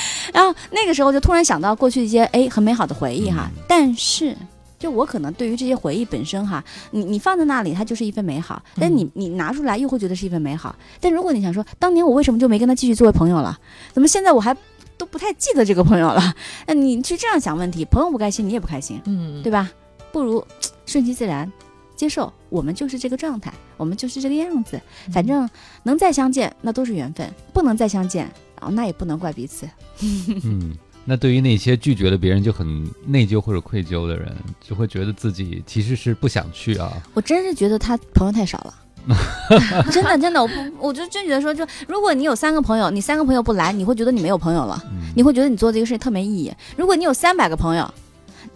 [0.34, 4.36] 然后那个时候就突然想到过去一些哎很美好的回忆哈，但是
[4.78, 10.74] 就我可能对于这些回忆本身哈，你你放在那里它就是一份美好，但你你拿出来又会觉得是一份美好。
[11.00, 13.58] 但如果你想说当年我为什么就没跟他继续作为朋友了？
[13.92, 14.56] 怎么现在我还
[14.96, 16.34] 都不太记得这个朋友了？
[16.66, 19.70] 那你去这样想问题，朋友不开心你也不开心，嗯，对吧？
[20.12, 20.44] 不如
[20.86, 21.50] 顺其自然。
[21.96, 24.80] 接受我们就是这个状态，我们就是这个样子，
[25.12, 25.50] 反正
[25.82, 28.30] 能再相见那都是缘分，不能再相见，
[28.60, 29.68] 然后那也不能怪彼此。
[30.44, 36.92] 嗯，那对于那些拒绝了别人就很内疚或者愧疚的人，就会觉得自己其实是不想去啊。
[37.14, 38.74] 我真是觉得他朋友太少了。
[39.90, 46.52] 真的真的，我不，我就真觉得说，就如果你有三个朋友，你三个朋友不来，你会觉得你没有朋友了，嗯你会觉得你做这个事情特没意义。
[46.76, 47.90] 如果你有三百个朋友，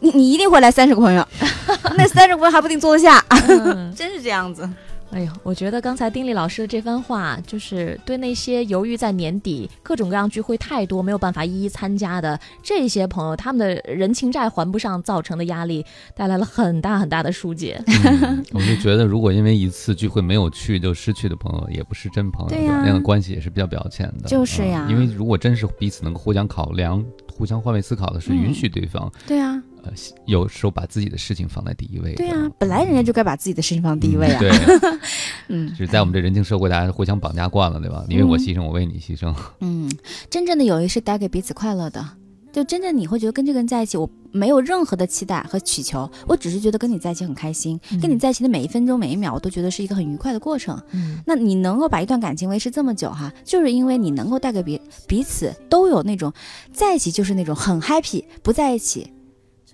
[0.01, 1.27] 你你一定会来三十个朋友，
[1.97, 4.69] 那三十个朋友还不一定坐得下，嗯真是这样子。
[5.13, 15.85] 哎呦，我觉得刚才丁力老师的这番话，就是对那些犹豫在年底各种各样聚会太多没有办法一一参加的这些朋友，他们的人情债还不上造成的压力，
[16.17, 17.79] 带来了很大很大的疏解。
[17.87, 18.43] 嗯。
[18.53, 24.29] 我就觉得，如果因为一次聚会没有去就失去的朋友，也不是真朋友，对呀那样的关系也是比较表浅的。
[24.29, 24.87] 就是呀。
[24.89, 28.37] 嗯因为如果真是彼此能够互相考量、互相换位思考的，是嗯。
[28.45, 29.93] 允许对方、对啊，呃
[30.27, 32.15] 有时候把自己的事情放在第一位。
[32.15, 34.39] 对啊，本来人家就该把自己的事情放第一位啊。
[34.39, 34.51] 对，
[35.49, 38.05] 嗯就是在我们这人情社会，大家互相绑架惯了，对吧？
[38.09, 39.35] 你为我牺牲，我为你牺牲。
[39.61, 39.91] 嗯，
[40.31, 42.05] 真正的友谊是带给彼此快乐的。
[42.53, 50.79] 就真正你会觉得跟这个人在一起，我没有任何的期待和祈求，我只是觉得跟你在一起很开心，嗯跟你在一起的每一分钟每一秒，我都觉得是一个很愉快的过程。
[50.93, 56.31] 嗯那你能够把一段感情维持这么久哈，就是因为你能够带给彼彼此都有那种
[56.71, 59.11] 在一起就是那种很 happy，不在一起，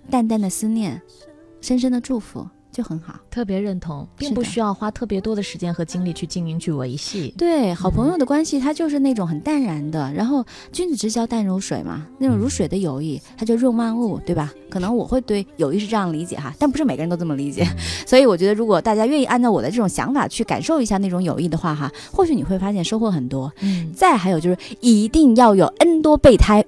[0.09, 1.01] 淡淡的思念，
[1.61, 2.47] 深深的祝福。
[2.79, 3.19] 就很好。
[3.29, 7.33] 特别认同，并不需要花特别多的时间和精力去经营、去维系。
[7.37, 14.53] 对，好朋友的关系，它就是那种很淡然的，然后君子之交淡如水嘛，那种如水的友谊，它就润万物，对吧？
[14.69, 17.67] 可能我会对友谊是这样理解哈，但不是每个人都这么理解。
[18.05, 23.51] 所以我觉得，如果大家愿意按照我的这种想法去感受一下那种友谊的话哈，或许你会发现收获很多。
[23.59, 26.63] 嗯，再还有就是，一定要有 N 多备胎，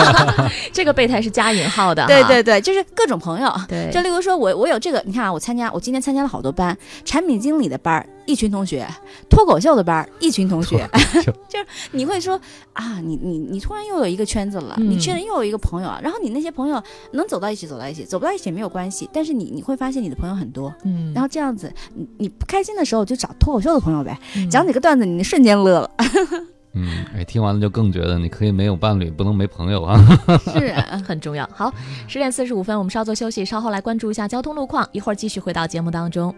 [0.72, 2.06] 这个备胎是加引号的。
[2.06, 3.52] 对对对，就是各种朋友。
[3.68, 8.86] 对，就例如说我我有这个，你看啊，我参加我今天参加了好多班，产品经理的班儿一群同学，
[9.28, 10.88] 脱口秀的班儿一群同学，
[11.48, 12.40] 就是你会说
[12.72, 16.80] 啊，你你你突然又有一个圈子了，嗯你确认又有一个朋友啊，然后你那些朋友
[17.12, 24.48] 能走到一起走到一起，走不到一起也没有关系，但是你你会发现你的朋友很多，嗯，然后这样子，你你不开心的时候就找脱口秀的朋友呗，嗯。
[24.48, 25.90] 讲几个段子，你瞬间乐了，
[26.74, 29.98] 嗯，哎，听完了就更觉得你可以没有伴侣，不能没朋友啊。
[30.52, 30.72] 是。
[31.06, 31.48] 很重要。
[31.52, 31.72] 好，
[32.08, 36.34] 十点四十五分，我们稍作休息，稍后来关注一下交通路况，一会儿继续回到节目当中。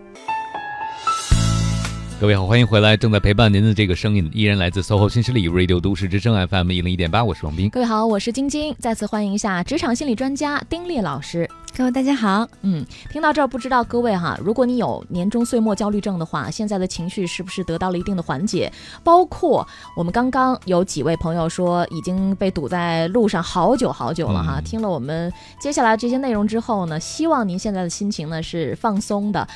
[2.19, 7.69] 各位好，欢迎回来，正在陪伴您的这个声音依然来自 SOHO 新势力 Radio 都市之声 FM 一零一点八，我是王斌。
[7.69, 11.47] 各位好，我是晶晶，再次欢迎一下职场心理专家丁烈老师。
[11.77, 18.73] 各位大家好，嗯，听到这儿，不知道各位哈，如果你有年终岁末焦虑症的话，现在的情绪是不是得到了一定的缓解？
[19.05, 24.59] 包括我们刚刚有几位朋友说已经被堵在路上好久好久了哈。
[24.59, 29.47] 嗯听了我们接下来这些内容之后呢，希望您现在的心情呢是放松的。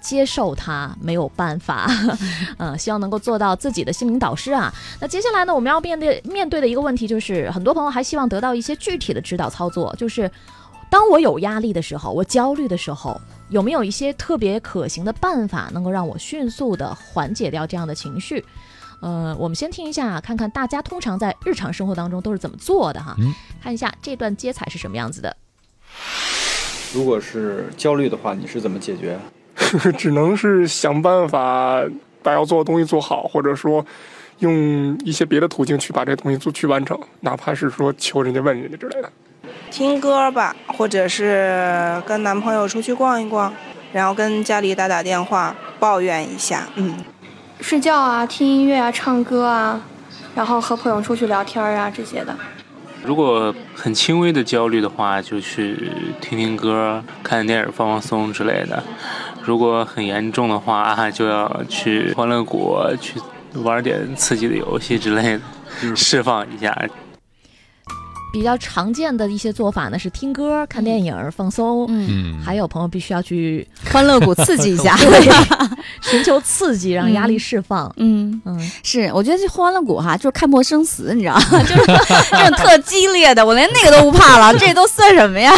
[0.00, 1.88] 接受它没有办法，
[2.58, 4.72] 嗯， 希望能够做到自己的心灵导师啊。
[5.00, 10.30] 那接下来呢，我们要面对面对的一个问题就是，很多朋友还希望得到一些具体的指导操作，就是
[10.90, 13.20] 当我有压力的时候，我焦虑的时候，
[13.50, 18.44] 有没有一些特别可行的办法，能够让我迅速的缓解掉这样的情绪？
[19.02, 23.14] 呃，我们先听一下，看看大家通常在日常生活当中都是怎么做的哈。
[23.18, 23.32] 嗯
[23.62, 25.36] 看一下这段接彩是什么样子的。
[26.92, 29.18] 如果是焦虑的话，你是怎么解决？
[29.96, 31.82] 只能是想办法
[32.22, 33.84] 把要做的东西做好，或者说
[34.40, 39.10] 用一些别的途径去把这东西做去完成，哪怕是说求人家问人家之类的。
[39.70, 43.52] 听歌吧，或者是跟男朋友出去逛一逛，
[43.92, 46.94] 然后跟家里打打电话抱怨一下，嗯。
[47.60, 49.78] 睡觉啊，听音乐啊，唱歌啊，
[50.34, 52.34] 然后和朋友出去聊天啊这些的。
[53.04, 55.90] 如果很轻微的焦虑的话，就去
[56.20, 58.82] 听听歌、看电影、放放松之类的。
[59.42, 63.20] 如果很严重的话，就要去欢乐谷去
[63.62, 66.76] 玩点刺激的游戏之类的，释放一下。
[68.32, 71.86] 比较常见的一些做法呢是听歌、看电影、放松。
[71.88, 72.06] 嗯，
[72.38, 75.28] 嗯，还有朋友必须要去欢乐谷刺激一下， 对
[76.02, 77.92] 寻求刺激，让压力释放。
[77.96, 78.40] 嗯。
[78.44, 81.62] 嗯，是，我觉得这欢乐谷哈，就是看破生死，你知道吗？
[81.64, 81.84] 就是
[82.30, 85.52] 这种特激烈的，我连那个都不怕了，这都算什么呀？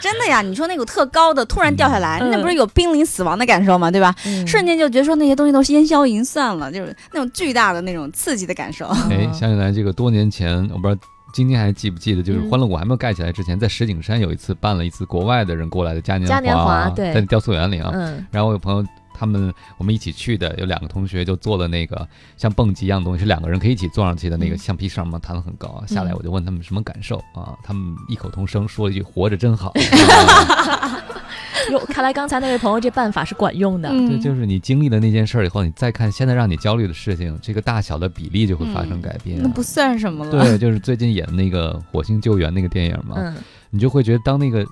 [0.00, 3.90] 真的呀，你说那股特高的突然掉下来，嗯那不是有濒临死亡的感受吗？
[3.90, 4.14] 对吧？
[4.26, 8.86] 嗯瞬间就觉得说那些东西都是烟消云散了，就是那种巨大的那种刺激的感受。
[9.10, 11.00] 哎，想起来这个多年前，我不知道
[11.34, 12.48] 晶晶还记不记得，就是嗯。
[12.48, 17.12] 欢乐谷还没有盖起来之前，在石景山有一次办了一次国外的人过来的嘉年嘉年华对。
[17.12, 17.90] 在雕塑园里啊。
[17.92, 18.24] 嗯。
[18.30, 22.06] 然后我有朋友，他们我们一起去的，有两个同学就做了那个
[22.36, 25.86] 像蹦极一样的东西，是两个人可以一起坐上去的那个嗯橡皮绳嘛，弹得很高啊。
[25.86, 31.00] 下来嗯我就问他们什么感受啊，他们异口同声说了一句“活着真好”啊。
[31.70, 33.88] 哟，看来刚才那位朋友这办法是管用的。
[33.88, 39.42] 嗯对，就是你经历了那件事儿以后，你再看现在让你焦虑的事情，这个大小的比例就会发生改变。
[39.42, 40.30] 那不算什么了。
[40.30, 43.34] 对，就是最近演的那个《火星救援》那个电影嘛，嗯
[43.70, 44.64] 你就会觉得当那个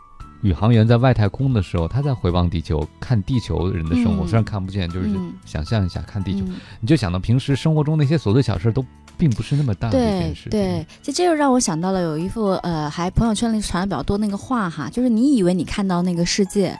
[0.42, 4.28] 宇航员在外太空的时候，他在回望地球，看地球人的生活，嗯。
[4.28, 5.32] 虽然看不见，就是嗯。
[5.44, 6.56] 想象一下看地球，嗯。
[6.80, 8.84] 你就想到平时生活中那些琐碎小事都
[9.16, 10.50] 并不是那么大的一对件事情。
[10.50, 16.76] 对，其实这又让我想到了有一幅呃，还朋友圈里传的比较多那个画哈，就是你以为你看到那个世界，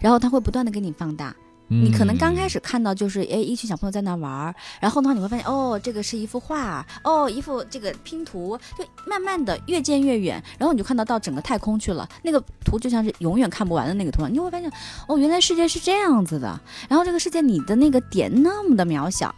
[0.00, 1.34] 然后它会不断的给你放大。
[1.68, 14.70] 你可能刚开始看到就是哎一群小朋友在那玩儿，然后呢你会发现哦这个是一幅画，哦一幅这个拼图，就慢慢的越渐越远，然后你就看到到整个太空去了，那个图就像是永远看不完的那个图，你就会发现
[15.08, 19.34] 哦原来世界是这样子的，然后这个世界你的那个点那么的渺小，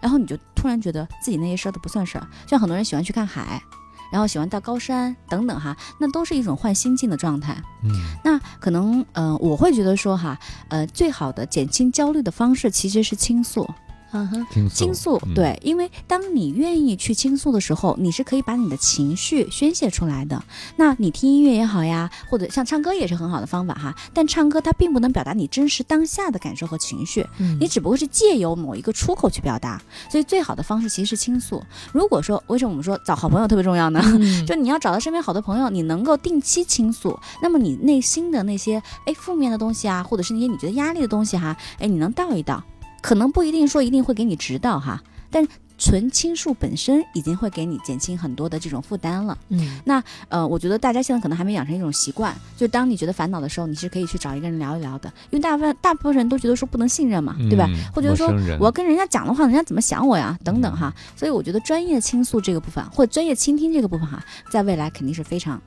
[0.00, 3.62] 然后你就突然觉得自己那些事儿都不算事儿，像很多人喜欢去看海。
[4.10, 7.56] 然后喜欢到高山等等哈，那都是一种换心境的状态。
[7.84, 7.90] 嗯
[8.24, 10.38] 那可能，嗯、我会觉得说哈，
[10.68, 13.68] 呃，最好的减轻焦虑的方式其实是倾诉，
[14.12, 20.42] 嗯哼，倾诉，对，因为当你愿意去倾诉的时候，你是可以把你的情绪宣泄出来的。
[20.76, 23.94] 那你听音乐也好呀，或者像唱歌也是很好的方法哈。
[24.12, 29.80] 但唱歌它并不能表达你真实当下的感受和情绪，嗯你只不过是借由某一个出口去表达。
[30.10, 31.62] 所以最好的方式其实是倾诉。
[31.92, 34.00] 如果说为什么我们说找好朋友特别重要呢？
[34.04, 42.62] 嗯 就你要找到身边好的朋友，你能够定期倾诉，那么你内心的那些哎负面的东西啊，或者是那些你觉得压力的东西哈、哎你能倒一倒，
[43.00, 45.46] 可能不一定说一定会给你指导哈，但
[45.78, 49.38] 纯倾诉本身已经会给你减轻很多的这种负担了。
[49.48, 57.64] 嗯那呃，我觉得大家现在可能还没养成一种习惯，就当你觉得烦恼的时候，你是可以去找一个人聊一聊的，因为大部分大部分人都觉得说不能信任嘛，对吧？
[57.70, 58.28] 嗯或者说
[58.58, 60.38] 我要跟人家讲的话，人家怎么想我呀？
[60.44, 60.94] 等等哈。
[61.16, 64.22] 所以我觉得专业倾诉这个部分，或者专业倾听这个部分哈，
[64.52, 65.58] 在未来肯定是非常。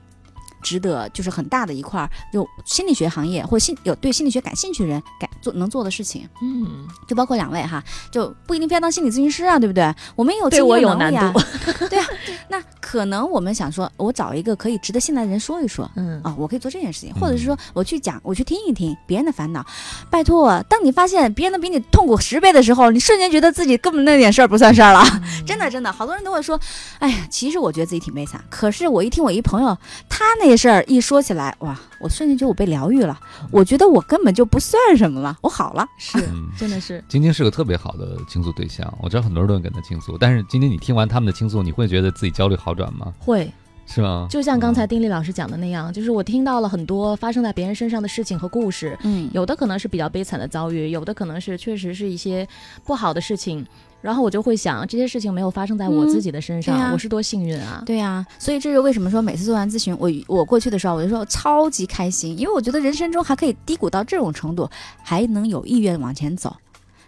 [0.64, 9.94] 值得就是很大的一块儿，就心理学行业或心有对心理学感兴趣的人感做能做的事情，嗯，就包括两位哈，就不一定非要当心理咨询师啊，对不对？
[10.16, 11.38] 我们也有对经我有难度，
[11.88, 12.06] 对啊。
[12.48, 19.64] 那可能我们想说，我找一个可以值得信赖的人说一说，嗯啊，我可以做这件事情，或者是说我去讲，我去听一听别人的烦恼。
[20.10, 25.04] 拜托，当你发现别人的比你痛苦十倍的时候，你瞬间觉得自己根本那点事儿不算事儿了。
[25.46, 26.58] 真的真的，好多人都会说，
[26.98, 29.76] 哎呀，其实我觉得自己挺悲惨，可是我一听我一朋友
[30.08, 33.18] 他那事儿一说起来，哇，我瞬间觉得我被疗愈了，
[33.50, 35.86] 我觉得我根本就不算什么了，我好了。
[35.98, 43.14] 是嗯真的是，晶晶是个特别好的倾诉对象，我知道很多人都会跟他倾诉，但是晶晶，你听完他们的倾诉，你会觉得自己焦虑好转吗？
[43.18, 43.50] 会
[43.86, 44.26] 是吗？
[44.28, 52.46] 就像刚才丁力老师讲的那样，就是我听到了很多发生在别人身上的事情和故事，嗯有的可能是比较悲惨的遭遇，有的可能是确实是一些
[52.84, 53.64] 不好的事情。
[54.00, 57.82] 然后我就会想，这些事情没有发生在我嗯自己的身上，我是多幸运啊！
[57.86, 64.68] 对呀、所以这是为什么说每次做完咨询，我我过去的时候，我就说超级开心，因为我觉得人生中还可以低谷到这种程度，
[65.02, 66.54] 还能有意愿往前走。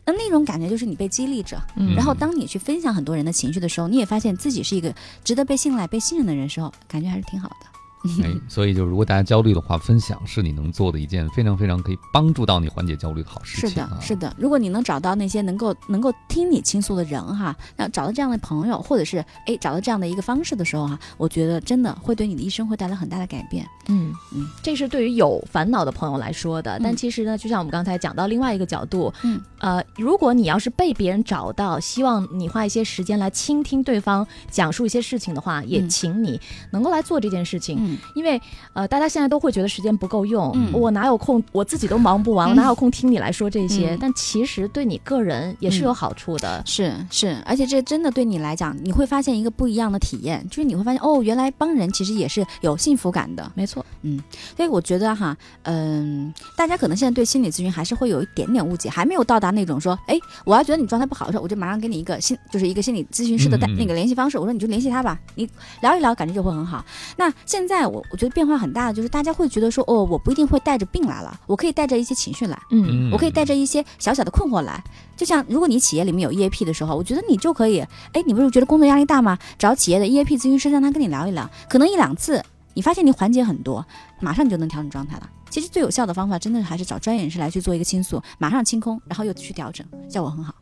[0.06, 4.94] 那那种感觉就是你被激励着，嗯然后当你去分享很多人的情绪的时候，你也发现自己是一个
[5.24, 7.75] 值得被信赖、被信任的人时候，感觉还是挺好的。
[8.22, 13.90] 哎，所以就如果大家焦虑的话，分享是你能做的一件非常非常可以帮助到你缓解焦虑的好事是情、啊。
[13.92, 14.34] 的，是的。
[14.38, 23.66] 如果你能找到那些能够能够听你倾诉的人哈，那找到这样的朋友，或者是哎找到这样的一个方式的时候哈，我觉得真的会对你的一生会带来很大的改变。
[23.88, 26.78] 嗯嗯，这是对于有烦恼的朋友来说的。
[26.82, 36.40] 但嗯其实呢，就像我们刚才讲到另外一个角度，嗯，呃，如果你要是被别人找到，希望你花一些时间来倾听对方讲述一些事情的话，也嗯请你
[36.70, 37.76] 能够来做这件事情。
[37.80, 38.40] 嗯因为
[38.72, 43.94] 呃，大家现在都会觉得时间不够用，嗯我哪有空，我自己都忙不完，我嗯哪有空听你来说这些？
[43.94, 46.62] 嗯但其实对你个人也是有好处的。
[46.66, 53.50] 是是，而且这真的对你来讲，你会发现一个不一样的体验，就是你会发现哦，原来帮人其实也是有幸福感的。
[53.54, 54.22] 没错，嗯
[54.56, 65.48] 所以我觉得哈，嗯，大家可能现在对心理咨询还是会有一点点误解，还没有到达那种说，哎，我要觉得你状态不好的时候，我就马上给你一个心，就是一个心理咨询师的那个联系方式，我说你就联系他吧，你
[65.80, 66.84] 聊一聊，感觉就会很好。
[67.16, 72.58] 那现在我我觉得变化很大的就是大家会觉得说，哦，我不一定会带着病来了，我可以带着一些情绪来。
[72.70, 74.82] 嗯我可以带着一些小小的困惑来，
[75.16, 77.80] 就像如果你企业里面有 EAP 的时候，我觉得你就可以，
[78.12, 79.38] 哎，你不是觉得工作压力大吗？
[79.58, 82.42] 找企业的 EAP 咨询师，让他跟你聊一聊，可能一两次，
[82.74, 83.84] 你发现你缓解很多，
[84.20, 85.30] 马上你就能调整状态了。
[85.48, 90.54] 其实最有效的方法，真的还是找专业人士来去做一个倾诉，马上清空，然后又去调整，效果很好。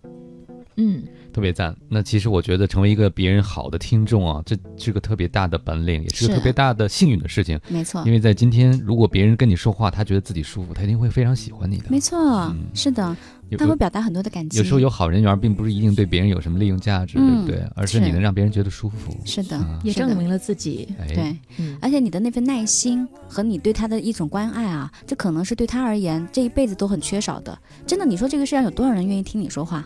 [0.76, 1.04] 嗯，
[1.34, 1.76] 特别赞。
[1.88, 7.60] 那其实我觉得成为一个别人好的听众啊，这是个特别大的本领，也是个特别大的幸运的事情。
[7.68, 11.84] 没错因，为在今天，如果别人跟你说话，他觉得自己舒服，他一定会非常喜欢你的。
[11.90, 12.16] 没错，
[12.52, 13.16] 嗯是的，
[13.58, 14.58] 他会表达很多的感情。
[14.58, 17.68] 有时候有好人缘，并不是一定对别人有什么利用价值，嗯对不对？
[17.74, 19.16] 而是是你能让别人觉得舒服。
[19.24, 20.88] 是的，也证明了自己。
[21.00, 21.36] 哎，对。
[21.58, 27.58] 嗯，而且你的那份耐心和你对他的一种关爱啊，这可能是对他而言这一辈子都很缺少的。
[27.86, 29.84] 真的，你说这个世界上有多少人愿意听你说话？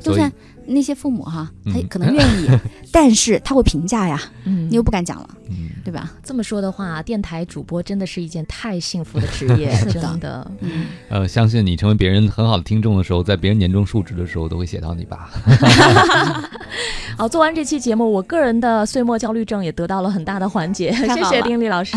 [0.00, 0.32] 就算
[0.68, 2.48] 那些父母哈，他嗯可能愿意，
[2.92, 6.12] 但是他会评价呀，嗯你又不敢讲了，嗯，对吧？
[6.22, 10.50] 这么说的话，电台主播真的是一件太幸福的职业， 是的真的。
[10.60, 15.30] 嗯，呃，相信你成为别人很好的听众的时候，在别人年终述职的时候，都会写到你吧。
[17.16, 21.96] 好，做完这期节目，我个人的岁末焦虑症也得到了很大的缓解，谢谢丁力老师。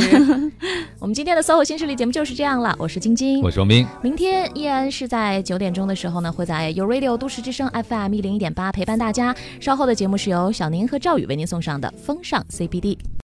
[0.98, 3.52] 我们今天的 SOHO 新势力节目就是这样了，我是晶晶我。
[3.52, 9.36] 是王斌，明天依然是在九点钟的时候呢，会在 u Radio 都市之声 FM 一零一点八陪伴大家。
[9.60, 13.12] 稍后的节目是由小宁和赵宇为您送上的风尚 CBD。